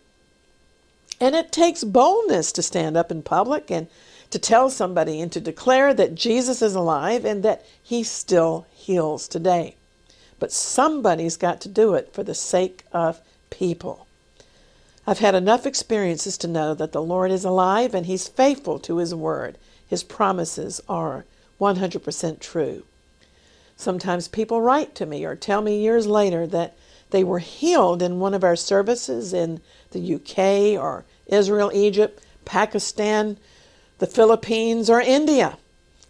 And 1.20 1.35
it 1.35 1.53
takes 1.53 1.85
boldness 1.85 2.51
to 2.53 2.62
stand 2.62 2.96
up 2.96 3.11
in 3.11 3.23
public 3.23 3.70
and 3.70 3.87
to 4.31 4.38
tell 4.38 4.70
somebody 4.70 5.20
and 5.20 5.31
to 5.33 5.40
declare 5.40 5.94
that 5.94 6.14
Jesus 6.14 6.62
is 6.62 6.75
alive 6.75 7.25
and 7.25 7.42
that 7.42 7.64
he 7.83 8.03
still 8.03 8.66
heals 8.73 9.29
today. 9.29 9.77
But 10.38 10.53
somebody's 10.53 11.37
got 11.37 11.61
to 11.62 11.68
do 11.68 11.94
it 11.94 12.12
for 12.12 12.23
the 12.23 12.35
sake 12.35 12.85
of 12.92 13.20
people. 13.51 14.07
I've 15.07 15.18
had 15.18 15.35
enough 15.35 15.66
experiences 15.66 16.38
to 16.38 16.49
know 16.49 16.75
that 16.75 16.92
the 16.92 17.03
Lord 17.03 17.31
is 17.31 17.44
alive 17.44 17.94
and 17.94 18.07
he's 18.07 18.29
faithful 18.29 18.79
to 18.81 18.99
his 18.99 19.14
word. 19.14 19.59
His 19.87 20.03
promises 20.03 20.81
are 20.88 21.25
100% 21.61 22.40
true. 22.40 22.85
Sometimes 23.77 24.29
people 24.29 24.61
write 24.61 24.94
to 24.96 25.07
me 25.07 25.25
or 25.25 25.37
tell 25.37 25.62
me 25.62 25.81
years 25.81 26.07
later 26.07 26.46
that 26.46 26.77
they 27.11 27.25
were 27.25 27.38
healed 27.38 28.03
in 28.03 28.20
one 28.20 28.35
of 28.35 28.44
our 28.44 28.57
services 28.57 29.33
in 29.33 29.61
the 29.90 30.14
UK 30.14 30.81
or 30.81 31.05
Israel, 31.27 31.70
Egypt, 31.75 32.23
Pakistan, 32.44 33.37
the 33.99 34.07
Philippines, 34.07 34.88
or 34.88 35.01
India, 35.01 35.59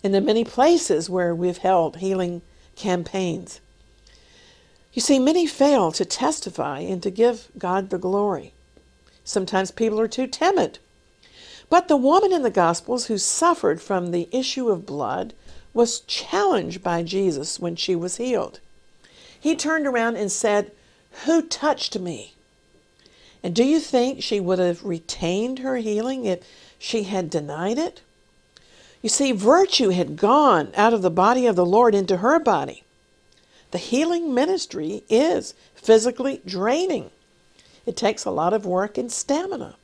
in 0.03 0.13
the 0.13 0.21
many 0.21 0.45
places 0.45 1.11
where 1.11 1.35
we've 1.35 1.59
held 1.59 1.97
healing 1.97 2.43
campaigns. 2.77 3.61
You 4.93 5.03
see, 5.03 5.19
many 5.19 5.47
fail 5.47 5.93
to 5.93 6.05
testify 6.05 6.81
and 6.81 7.03
to 7.03 7.11
give 7.11 7.49
God 7.59 7.91
the 7.91 7.99
glory. 7.99 8.53
Sometimes 9.25 9.71
people 9.71 10.01
are 10.01 10.09
too 10.09 10.27
timid. 10.27 10.79
But 11.71 11.87
the 11.87 11.97
woman 11.97 12.33
in 12.33 12.43
the 12.43 12.51
Gospels 12.51 13.07
who 13.07 13.17
suffered 13.17 13.81
from 13.81 14.11
the 14.11 14.29
issue 14.33 14.69
of 14.69 14.85
blood 14.85 15.33
was 15.73 16.01
challenged 16.01 16.83
by 16.83 17.05
Jesus 17.05 17.61
when 17.61 17.77
she 17.77 17.95
was 17.95 18.17
healed. 18.17 18.59
He 19.39 19.55
turned 19.55 19.87
around 19.87 20.17
and 20.17 20.33
said, 20.33 20.73
Who 21.25 21.43
touched 21.43 21.97
me? 21.99 22.35
And 23.43 23.55
do 23.55 23.65
you 23.65 23.79
think 23.79 24.21
she 24.21 24.41
would 24.41 24.59
have 24.59 24.85
retained 24.85 25.61
her 25.61 25.77
healing 25.77 26.25
if 26.25 26.41
she 26.77 27.05
had 27.05 27.31
denied 27.31 27.79
it? 27.79 28.03
You 29.01 29.09
see, 29.09 29.33
virtue 29.33 29.91
had 29.91 30.17
gone 30.17 30.73
out 30.77 30.93
of 30.93 31.03
the 31.03 31.09
body 31.09 31.47
of 31.47 31.57
the 31.57 31.65
Lord 31.65 31.95
into 31.95 32.19
her 32.19 32.39
body. 32.41 32.83
The 33.71 33.79
healing 33.79 34.35
ministry 34.35 35.05
is 35.09 35.55
physically 35.75 36.43
draining. 36.45 37.11
It 37.87 37.97
takes 37.97 38.25
a 38.25 38.31
lot 38.31 38.53
of 38.53 38.67
work 38.67 38.99
and 38.99 39.11
stamina. 39.11 39.77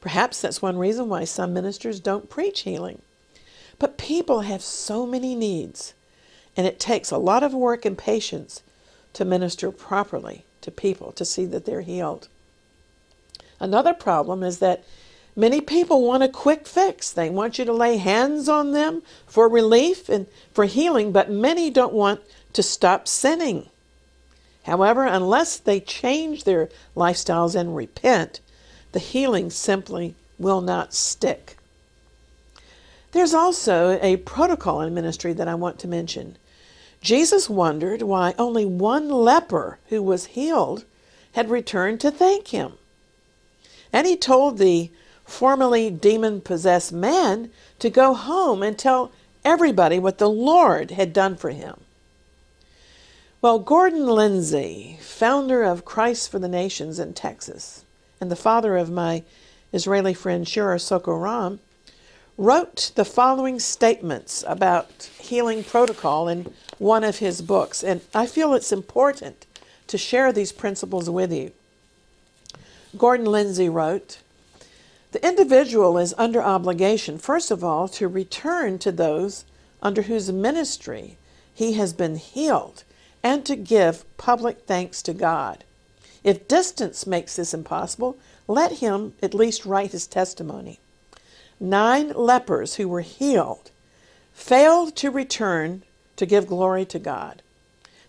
Perhaps 0.00 0.40
that's 0.40 0.62
one 0.62 0.78
reason 0.78 1.08
why 1.08 1.24
some 1.24 1.52
ministers 1.52 2.00
don't 2.00 2.30
preach 2.30 2.60
healing. 2.60 3.02
But 3.78 3.98
people 3.98 4.40
have 4.40 4.62
so 4.62 5.06
many 5.06 5.34
needs, 5.34 5.94
and 6.56 6.66
it 6.66 6.80
takes 6.80 7.10
a 7.10 7.18
lot 7.18 7.42
of 7.42 7.54
work 7.54 7.84
and 7.84 7.96
patience 7.96 8.62
to 9.14 9.24
minister 9.24 9.70
properly 9.70 10.44
to 10.60 10.70
people 10.70 11.12
to 11.12 11.24
see 11.24 11.44
that 11.46 11.64
they're 11.64 11.82
healed. 11.82 12.28
Another 13.60 13.94
problem 13.94 14.42
is 14.42 14.58
that 14.58 14.84
many 15.34 15.60
people 15.60 16.02
want 16.02 16.22
a 16.22 16.28
quick 16.28 16.66
fix. 16.66 17.10
They 17.10 17.30
want 17.30 17.58
you 17.58 17.64
to 17.64 17.72
lay 17.72 17.96
hands 17.96 18.48
on 18.48 18.72
them 18.72 19.02
for 19.26 19.48
relief 19.48 20.08
and 20.08 20.26
for 20.52 20.64
healing, 20.64 21.12
but 21.12 21.30
many 21.30 21.70
don't 21.70 21.92
want 21.92 22.20
to 22.52 22.62
stop 22.62 23.08
sinning. 23.08 23.68
However, 24.64 25.06
unless 25.06 25.56
they 25.56 25.80
change 25.80 26.44
their 26.44 26.68
lifestyles 26.96 27.54
and 27.54 27.74
repent, 27.74 28.40
the 28.92 28.98
healing 28.98 29.50
simply 29.50 30.14
will 30.38 30.60
not 30.60 30.94
stick. 30.94 31.56
There's 33.12 33.34
also 33.34 33.98
a 34.02 34.18
protocol 34.18 34.80
in 34.80 34.94
ministry 34.94 35.32
that 35.32 35.48
I 35.48 35.54
want 35.54 35.78
to 35.80 35.88
mention. 35.88 36.36
Jesus 37.00 37.48
wondered 37.48 38.02
why 38.02 38.34
only 38.38 38.66
one 38.66 39.08
leper 39.08 39.78
who 39.88 40.02
was 40.02 40.26
healed 40.26 40.84
had 41.32 41.50
returned 41.50 42.00
to 42.00 42.10
thank 42.10 42.48
him. 42.48 42.72
And 43.92 44.06
he 44.06 44.16
told 44.16 44.58
the 44.58 44.90
formerly 45.24 45.90
demon 45.90 46.40
possessed 46.40 46.92
man 46.92 47.50
to 47.78 47.90
go 47.90 48.14
home 48.14 48.62
and 48.62 48.78
tell 48.78 49.12
everybody 49.44 49.98
what 49.98 50.18
the 50.18 50.28
Lord 50.28 50.90
had 50.90 51.12
done 51.12 51.36
for 51.36 51.50
him. 51.50 51.80
Well, 53.40 53.60
Gordon 53.60 54.06
Lindsay, 54.06 54.98
founder 55.00 55.62
of 55.62 55.84
Christ 55.84 56.30
for 56.30 56.38
the 56.38 56.48
Nations 56.48 56.98
in 56.98 57.14
Texas, 57.14 57.84
and 58.20 58.30
the 58.30 58.36
father 58.36 58.76
of 58.76 58.90
my 58.90 59.22
Israeli 59.72 60.14
friend 60.14 60.48
Shira 60.48 60.76
Sorko-Ram, 60.76 61.60
wrote 62.36 62.92
the 62.94 63.04
following 63.04 63.58
statements 63.58 64.44
about 64.46 65.10
healing 65.18 65.64
protocol 65.64 66.28
in 66.28 66.52
one 66.78 67.04
of 67.04 67.18
his 67.18 67.42
books, 67.42 67.82
and 67.82 68.00
I 68.14 68.26
feel 68.26 68.54
it's 68.54 68.72
important 68.72 69.44
to 69.88 69.98
share 69.98 70.32
these 70.32 70.52
principles 70.52 71.10
with 71.10 71.32
you. 71.32 71.52
Gordon 72.96 73.26
Lindsay 73.26 73.68
wrote, 73.68 74.18
The 75.12 75.26
individual 75.26 75.98
is 75.98 76.14
under 76.16 76.42
obligation, 76.42 77.18
first 77.18 77.50
of 77.50 77.64
all, 77.64 77.88
to 77.88 78.08
return 78.08 78.78
to 78.78 78.92
those 78.92 79.44
under 79.82 80.02
whose 80.02 80.32
ministry 80.32 81.18
he 81.52 81.74
has 81.74 81.92
been 81.92 82.16
healed 82.16 82.84
and 83.22 83.44
to 83.44 83.56
give 83.56 84.04
public 84.16 84.60
thanks 84.66 85.02
to 85.02 85.12
God. 85.12 85.64
If 86.24 86.48
distance 86.48 87.06
makes 87.06 87.36
this 87.36 87.54
impossible, 87.54 88.18
let 88.46 88.78
him 88.78 89.14
at 89.22 89.34
least 89.34 89.66
write 89.66 89.92
his 89.92 90.06
testimony. 90.06 90.80
Nine 91.60 92.10
lepers 92.10 92.76
who 92.76 92.88
were 92.88 93.00
healed 93.00 93.70
failed 94.32 94.94
to 94.96 95.10
return 95.10 95.82
to 96.16 96.26
give 96.26 96.46
glory 96.46 96.84
to 96.86 96.98
God. 96.98 97.42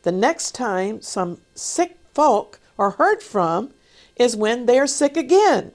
The 0.04 0.12
next 0.12 0.54
time 0.54 1.02
some 1.02 1.41
sick 1.56 1.98
folk 2.13 2.60
are 2.78 2.91
heard 2.91 3.22
from 3.22 3.72
is 4.15 4.36
when 4.36 4.65
they 4.65 4.80
are 4.80 4.88
sick 4.88 5.17
again. 5.17 5.72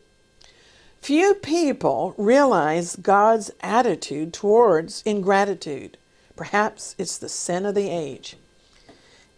Few 1.01 1.35
people 1.35 2.15
realize 2.17 2.97
God's 2.97 3.51
attitude 3.61 4.33
towards 4.33 5.03
ingratitude. 5.05 5.99
Perhaps 6.37 6.95
it's 6.97 7.19
the 7.19 7.29
sin 7.29 7.67
of 7.67 7.75
the 7.75 7.91
age. 7.91 8.37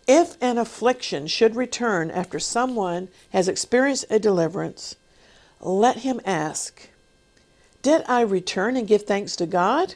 If 0.07 0.37
an 0.41 0.57
affliction 0.57 1.27
should 1.27 1.57
return 1.57 2.11
after 2.11 2.39
someone 2.39 3.09
has 3.31 3.49
experienced 3.49 4.05
a 4.09 4.19
deliverance, 4.19 4.95
let 5.61 5.99
him 5.99 6.21
ask, 6.25 6.89
Did 7.83 8.05
I 8.07 8.21
return 8.21 8.77
and 8.77 8.87
give 8.87 9.03
thanks 9.03 9.35
to 9.37 9.47
God? 9.47 9.95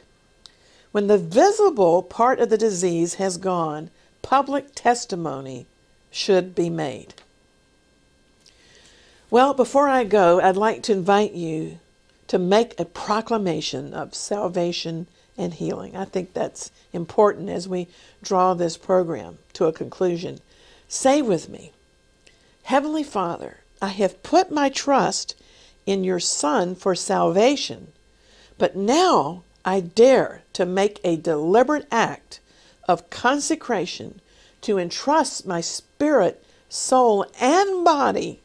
When 0.91 1.07
the 1.07 1.17
visible 1.17 2.03
part 2.03 2.39
of 2.39 2.49
the 2.49 2.57
disease 2.57 3.13
has 3.13 3.37
gone, 3.37 3.89
public 4.21 4.75
testimony 4.75 5.65
should 6.09 6.53
be 6.53 6.69
made. 6.69 7.13
Well, 9.29 9.53
before 9.53 9.87
I 9.87 10.03
go, 10.03 10.41
I'd 10.41 10.57
like 10.57 10.83
to 10.83 10.91
invite 10.91 11.31
you 11.31 11.79
to 12.27 12.37
make 12.37 12.77
a 12.77 12.83
proclamation 12.83 13.93
of 13.93 14.13
salvation 14.13 15.07
and 15.37 15.53
healing. 15.53 15.95
I 15.95 16.05
think 16.05 16.33
that's 16.33 16.71
important 16.93 17.49
as 17.49 17.67
we 17.67 17.87
draw 18.21 18.53
this 18.53 18.77
program 18.77 19.37
to 19.53 19.65
a 19.65 19.73
conclusion. 19.73 20.39
Say 20.87 21.21
with 21.21 21.49
me 21.49 21.71
Heavenly 22.63 23.03
Father, 23.03 23.57
I 23.81 23.89
have 23.89 24.23
put 24.23 24.51
my 24.51 24.69
trust 24.69 25.35
in 25.85 26.03
your 26.03 26.19
Son 26.19 26.75
for 26.75 26.95
salvation, 26.95 27.87
but 28.57 28.75
now 28.75 29.43
I 29.65 29.79
dare 29.79 30.43
to 30.53 30.65
make 30.65 30.99
a 31.03 31.15
deliberate 31.15 31.87
act 31.91 32.39
of 32.87 33.09
consecration 33.09 34.21
to 34.61 34.77
entrust 34.77 35.45
my 35.45 35.61
spirit, 35.61 36.43
soul, 36.69 37.25
and 37.39 37.83
body 37.83 38.39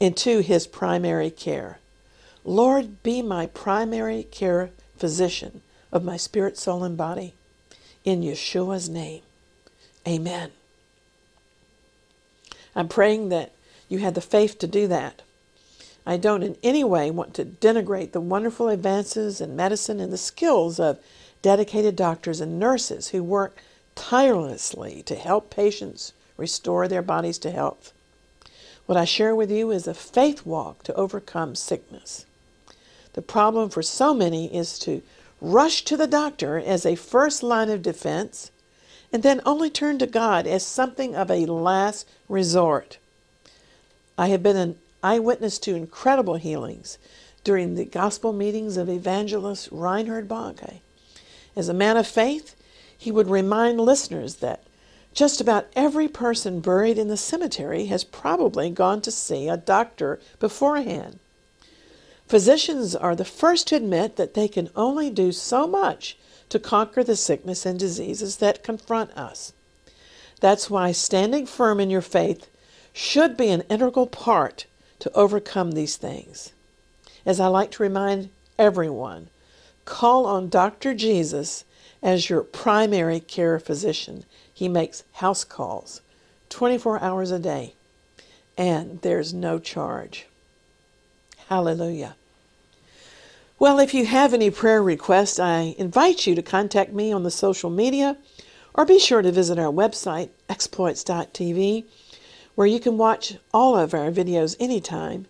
into 0.00 0.40
His 0.40 0.66
primary 0.66 1.30
care. 1.30 1.78
Lord, 2.44 3.02
be 3.02 3.22
my 3.22 3.46
primary 3.46 4.24
care 4.24 4.70
physician 4.96 5.60
of 5.92 6.04
my 6.04 6.16
spirit, 6.16 6.58
soul, 6.58 6.84
and 6.84 6.96
body. 6.96 7.34
In 8.04 8.22
Yeshua's 8.22 8.88
name, 8.88 9.22
amen. 10.06 10.50
I'm 12.74 12.88
praying 12.88 13.28
that 13.30 13.52
you 13.88 13.98
had 13.98 14.14
the 14.14 14.20
faith 14.20 14.58
to 14.58 14.66
do 14.66 14.86
that. 14.86 15.22
I 16.06 16.16
don't 16.16 16.42
in 16.42 16.56
any 16.62 16.84
way 16.84 17.10
want 17.10 17.34
to 17.34 17.44
denigrate 17.44 18.12
the 18.12 18.20
wonderful 18.20 18.68
advances 18.68 19.40
in 19.40 19.56
medicine 19.56 20.00
and 20.00 20.12
the 20.12 20.18
skills 20.18 20.80
of 20.80 20.98
dedicated 21.42 21.96
doctors 21.96 22.40
and 22.40 22.58
nurses 22.58 23.08
who 23.08 23.22
work 23.22 23.58
tirelessly 23.94 25.02
to 25.02 25.14
help 25.16 25.50
patients 25.50 26.12
restore 26.36 26.88
their 26.88 27.02
bodies 27.02 27.38
to 27.38 27.50
health. 27.50 27.92
What 28.86 28.96
I 28.96 29.04
share 29.04 29.34
with 29.34 29.50
you 29.50 29.70
is 29.70 29.86
a 29.86 29.92
faith 29.92 30.46
walk 30.46 30.82
to 30.84 30.94
overcome 30.94 31.54
sickness. 31.54 32.24
The 33.12 33.22
problem 33.22 33.68
for 33.68 33.82
so 33.82 34.14
many 34.14 34.54
is 34.54 34.78
to 34.80 35.02
rush 35.40 35.84
to 35.84 35.96
the 35.96 36.06
doctor 36.06 36.58
as 36.58 36.84
a 36.84 36.94
first 36.94 37.42
line 37.42 37.70
of 37.70 37.82
defense 37.82 38.50
and 39.12 39.22
then 39.22 39.40
only 39.46 39.70
turn 39.70 39.98
to 39.98 40.06
God 40.06 40.46
as 40.46 40.64
something 40.64 41.14
of 41.14 41.30
a 41.30 41.46
last 41.46 42.08
resort. 42.28 42.98
I 44.16 44.28
have 44.28 44.42
been 44.42 44.56
an 44.56 44.78
eyewitness 45.02 45.58
to 45.60 45.74
incredible 45.74 46.36
healings 46.36 46.98
during 47.44 47.74
the 47.74 47.84
gospel 47.84 48.32
meetings 48.32 48.76
of 48.76 48.88
evangelist 48.88 49.68
Reinhard 49.70 50.28
Bonnke. 50.28 50.80
As 51.56 51.68
a 51.68 51.74
man 51.74 51.96
of 51.96 52.06
faith, 52.06 52.54
he 52.96 53.12
would 53.12 53.30
remind 53.30 53.80
listeners 53.80 54.36
that 54.36 54.64
just 55.14 55.40
about 55.40 55.68
every 55.74 56.08
person 56.08 56.60
buried 56.60 56.98
in 56.98 57.08
the 57.08 57.16
cemetery 57.16 57.86
has 57.86 58.04
probably 58.04 58.70
gone 58.70 59.00
to 59.00 59.10
see 59.10 59.48
a 59.48 59.56
doctor 59.56 60.20
beforehand. 60.38 61.18
Physicians 62.28 62.94
are 62.94 63.16
the 63.16 63.24
first 63.24 63.68
to 63.68 63.76
admit 63.76 64.16
that 64.16 64.34
they 64.34 64.48
can 64.48 64.68
only 64.76 65.08
do 65.08 65.32
so 65.32 65.66
much 65.66 66.18
to 66.50 66.58
conquer 66.58 67.02
the 67.02 67.16
sickness 67.16 67.64
and 67.64 67.78
diseases 67.78 68.36
that 68.36 68.62
confront 68.62 69.10
us. 69.16 69.54
That's 70.40 70.68
why 70.68 70.92
standing 70.92 71.46
firm 71.46 71.80
in 71.80 71.88
your 71.88 72.02
faith 72.02 72.50
should 72.92 73.36
be 73.36 73.48
an 73.48 73.62
integral 73.70 74.06
part 74.06 74.66
to 74.98 75.12
overcome 75.12 75.72
these 75.72 75.96
things. 75.96 76.52
As 77.24 77.40
I 77.40 77.46
like 77.46 77.70
to 77.72 77.82
remind 77.82 78.28
everyone, 78.58 79.30
call 79.86 80.26
on 80.26 80.50
Dr. 80.50 80.92
Jesus 80.92 81.64
as 82.02 82.28
your 82.28 82.42
primary 82.42 83.20
care 83.20 83.58
physician. 83.58 84.24
He 84.52 84.68
makes 84.68 85.02
house 85.12 85.44
calls 85.44 86.02
24 86.50 87.02
hours 87.02 87.30
a 87.30 87.38
day, 87.38 87.74
and 88.58 89.00
there's 89.00 89.32
no 89.32 89.58
charge. 89.58 90.27
Hallelujah. 91.48 92.14
Well, 93.58 93.78
if 93.78 93.94
you 93.94 94.04
have 94.04 94.34
any 94.34 94.50
prayer 94.50 94.82
requests, 94.82 95.38
I 95.38 95.74
invite 95.78 96.26
you 96.26 96.34
to 96.34 96.42
contact 96.42 96.92
me 96.92 97.10
on 97.10 97.22
the 97.22 97.30
social 97.30 97.70
media 97.70 98.18
or 98.74 98.84
be 98.84 98.98
sure 98.98 99.22
to 99.22 99.32
visit 99.32 99.58
our 99.58 99.72
website, 99.72 100.28
exploits.tv, 100.50 101.84
where 102.54 102.66
you 102.66 102.78
can 102.78 102.98
watch 102.98 103.38
all 103.54 103.78
of 103.78 103.94
our 103.94 104.10
videos 104.10 104.56
anytime 104.60 105.26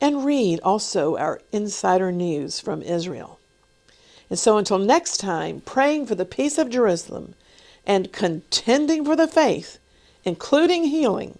and 0.00 0.24
read 0.24 0.58
also 0.64 1.16
our 1.16 1.40
insider 1.52 2.10
news 2.10 2.58
from 2.58 2.82
Israel. 2.82 3.38
And 4.28 4.40
so 4.40 4.58
until 4.58 4.78
next 4.78 5.18
time, 5.18 5.60
praying 5.60 6.06
for 6.06 6.16
the 6.16 6.24
peace 6.24 6.58
of 6.58 6.68
Jerusalem 6.68 7.34
and 7.86 8.12
contending 8.12 9.04
for 9.04 9.14
the 9.14 9.28
faith, 9.28 9.78
including 10.24 10.84
healing, 10.84 11.38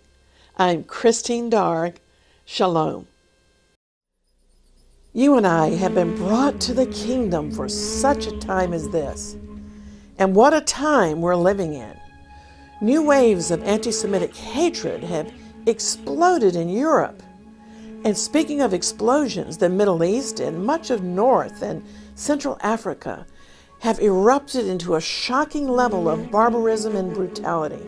I'm 0.57 0.85
Christine 0.85 1.51
Darg. 1.51 1.99
Shalom. 2.45 3.09
You 5.13 5.37
and 5.37 5.45
I 5.45 5.71
have 5.71 5.97
been 5.97 6.15
brought 6.15 6.61
to 6.61 6.73
the 6.73 6.87
kingdom 6.87 7.51
for 7.51 7.69
such 7.69 8.29
a 8.29 8.39
time 8.39 8.73
as 8.73 8.91
this. 8.91 9.37
And 10.19 10.37
what 10.37 10.55
a 10.55 10.61
time 10.61 11.21
we're 11.21 11.35
living 11.35 11.75
in. 11.75 11.99
New 12.81 13.03
waves 13.03 13.51
of 13.51 13.61
anti 13.65 13.91
Semitic 13.91 14.37
hatred 14.37 15.03
have 15.03 15.33
exploded 15.67 16.55
in 16.55 16.69
Europe. 16.69 17.25
And 18.05 18.17
speaking 18.17 18.61
of 18.61 18.73
explosions, 18.73 19.59
the 19.59 19.69
Middle 19.69 20.05
East 20.05 20.39
and 20.39 20.65
much 20.65 20.91
of 20.91 21.03
North 21.03 21.61
and 21.61 21.85
Central 22.15 22.57
Africa 22.61 23.27
have 23.81 23.99
erupted 23.99 24.67
into 24.67 24.95
a 24.95 25.01
shocking 25.01 25.69
level 25.69 26.09
of 26.09 26.31
barbarism 26.31 26.95
and 26.95 27.13
brutality. 27.13 27.85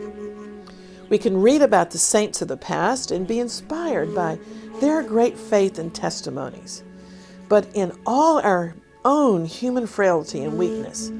We 1.07 1.17
can 1.19 1.41
read 1.41 1.61
about 1.61 1.91
the 1.91 1.99
saints 1.99 2.41
of 2.41 2.49
the 2.49 2.57
past 2.57 3.11
and 3.11 3.25
be 3.25 3.39
inspired 3.39 4.13
by 4.13 4.39
their 4.81 5.01
great 5.01 5.37
faith 5.37 5.79
and 5.79 5.95
testimonies. 5.95 6.83
But 7.49 7.67
in 7.73 7.91
all 8.05 8.39
our 8.39 8.75
own 9.05 9.45
human 9.45 9.87
frailty 9.87 10.43
and 10.43 10.57
weakness, 10.57 11.11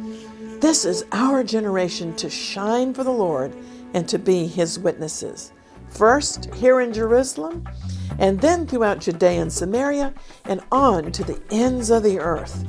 this 0.60 0.86
is 0.86 1.06
our 1.12 1.44
generation 1.44 2.16
to 2.16 2.30
shine 2.30 2.94
for 2.94 3.04
the 3.04 3.12
Lord 3.12 3.54
and 3.94 4.08
to 4.10 4.18
be 4.18 4.48
His 4.48 4.80
witnesses. 4.80 5.52
First, 5.90 6.54
here 6.56 6.80
in 6.80 6.94
Jerusalem, 6.94 7.68
and 8.18 8.40
then 8.40 8.66
throughout 8.66 9.00
Judea 9.00 9.42
and 9.42 9.54
Samaria, 9.54 10.14
and 10.46 10.62
on 10.72 11.12
to 11.12 11.24
the 11.24 11.40
ends 11.52 11.90
of 11.90 12.04
the 12.04 12.20
earth. 12.20 12.66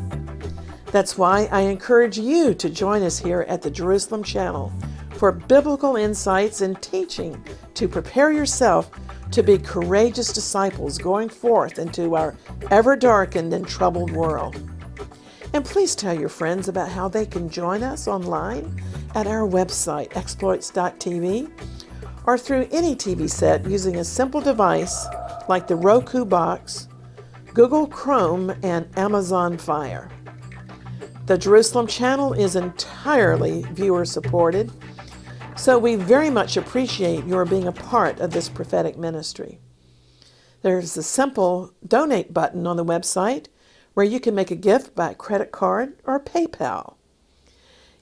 That's 0.87 1.17
why 1.17 1.49
I 1.51 1.61
encourage 1.62 2.19
you 2.19 2.55
to 2.55 2.69
join 2.69 3.03
us 3.03 3.19
here 3.19 3.47
at 3.49 3.62
the 3.62 3.71
Jerusalem 3.71 4.23
Channel 4.23 4.73
for 5.14 5.33
biblical 5.33 5.97
insights 5.97 6.61
and 6.61 6.81
teaching 6.83 7.43
to 7.75 7.88
prepare 7.88 8.31
yourself 8.31 8.90
to 9.31 9.43
be 9.43 9.59
courageous 9.59 10.33
disciples 10.33 10.99
going 10.99 11.29
forth 11.29 11.79
into 11.79 12.17
our 12.17 12.37
ever 12.71 12.97
darkened 12.97 13.53
and 13.53 13.67
troubled 13.67 14.11
world. 14.11 14.57
And 15.53 15.65
please 15.65 15.95
tell 15.95 16.19
your 16.19 16.29
friends 16.29 16.69
about 16.69 16.89
how 16.89 17.09
they 17.09 17.27
can 17.27 17.49
join 17.49 17.83
us 17.83 18.09
online 18.09 18.83
at 19.15 19.27
our 19.27 19.49
website, 19.49 20.17
exploits.tv, 20.17 21.51
or 22.27 22.39
through 22.39 22.69
any 22.73 22.97
TV 22.97 23.31
set 23.31 23.65
using 23.67 23.97
a 23.97 24.05
simple 24.05 24.41
device 24.41 25.07
like 25.49 25.67
the 25.67 25.77
Roku 25.77 26.25
box, 26.25 26.89
Google 27.53 27.87
Chrome, 27.87 28.51
and 28.63 28.89
Amazon 28.99 29.57
Fire. 29.57 30.11
The 31.27 31.39
Jerusalem 31.39 31.87
channel 31.87 32.33
is 32.33 32.57
entirely 32.57 33.63
viewer 33.73 34.05
supported, 34.05 34.71
so 35.57 35.79
we 35.79 35.95
very 35.95 36.31
much 36.31 36.57
appreciate 36.57 37.27
your 37.27 37.45
being 37.45 37.67
a 37.67 37.73
part 37.73 38.21
of 38.21 38.31
this 38.33 38.49
prophetic 38.49 38.99
ministry. 38.99 39.61
There's 40.62 40.97
a 40.97 41.03
simple 41.03 41.73
donate 41.87 42.35
button 42.35 42.67
on 42.67 42.77
the 42.77 42.85
website 42.85 43.47
where 43.95 44.07
you 44.07 44.19
can 44.19 44.35
make 44.35 44.51
a 44.51 44.57
gift 44.57 44.95
by 44.95 45.14
credit 45.14 45.53
card 45.53 45.95
or 46.05 46.19
PayPal. 46.19 46.97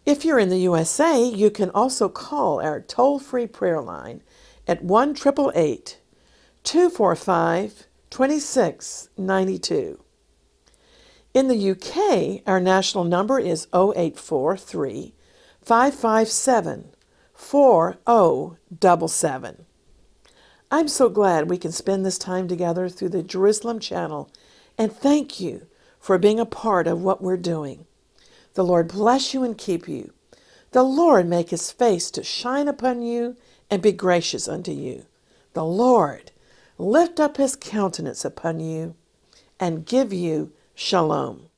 If 0.07 0.25
you're 0.25 0.39
in 0.39 0.49
the 0.49 0.59
USA, 0.59 1.23
you 1.23 1.51
can 1.51 1.69
also 1.71 2.09
call 2.09 2.61
our 2.61 2.81
toll 2.81 3.19
free 3.19 3.47
prayer 3.47 3.81
line 3.81 4.23
at 4.67 4.83
1 4.83 5.15
245 5.15 7.87
2692. 8.11 10.05
In 11.35 11.49
the 11.49 11.71
UK, 11.71 12.43
our 12.47 12.61
national 12.61 13.05
number 13.05 13.39
is 13.39 13.67
0843 13.73 15.15
557 15.63 16.93
4077. 17.43 19.67
I'm 20.71 20.89
so 20.89 21.11
glad 21.11 21.51
we 21.51 21.59
can 21.59 21.73
spend 21.73 22.07
this 22.07 22.17
time 22.17 22.49
together 22.49 22.89
through 22.89 23.11
the 23.11 23.23
Jerusalem 23.23 23.79
Channel, 23.79 24.31
and 24.79 24.91
thank 24.91 25.39
you 25.39 25.67
for 26.01 26.17
being 26.19 26.41
a 26.41 26.47
part 26.47 26.87
of 26.87 27.03
what 27.03 27.21
we're 27.21 27.37
doing. 27.37 27.85
The 28.55 28.65
Lord 28.65 28.89
bless 28.89 29.35
you 29.35 29.43
and 29.43 29.59
keep 29.59 29.87
you. 29.87 30.15
The 30.71 30.83
Lord 30.83 31.29
make 31.29 31.51
his 31.51 31.71
face 31.71 32.11
to 32.13 32.23
shine 32.23 32.69
upon 32.69 33.03
you 33.03 33.37
and 33.69 33.83
be 33.83 33.93
gracious 33.93 34.49
unto 34.49 34.73
you. 34.73 35.05
The 35.53 35.65
Lord 35.65 36.31
lift 36.79 37.21
up 37.21 37.37
his 37.37 37.57
countenance 37.57 38.25
upon 38.25 38.61
you 38.61 38.95
and 39.61 39.85
give 39.85 40.11
you 40.13 40.53
shalom. 40.75 41.49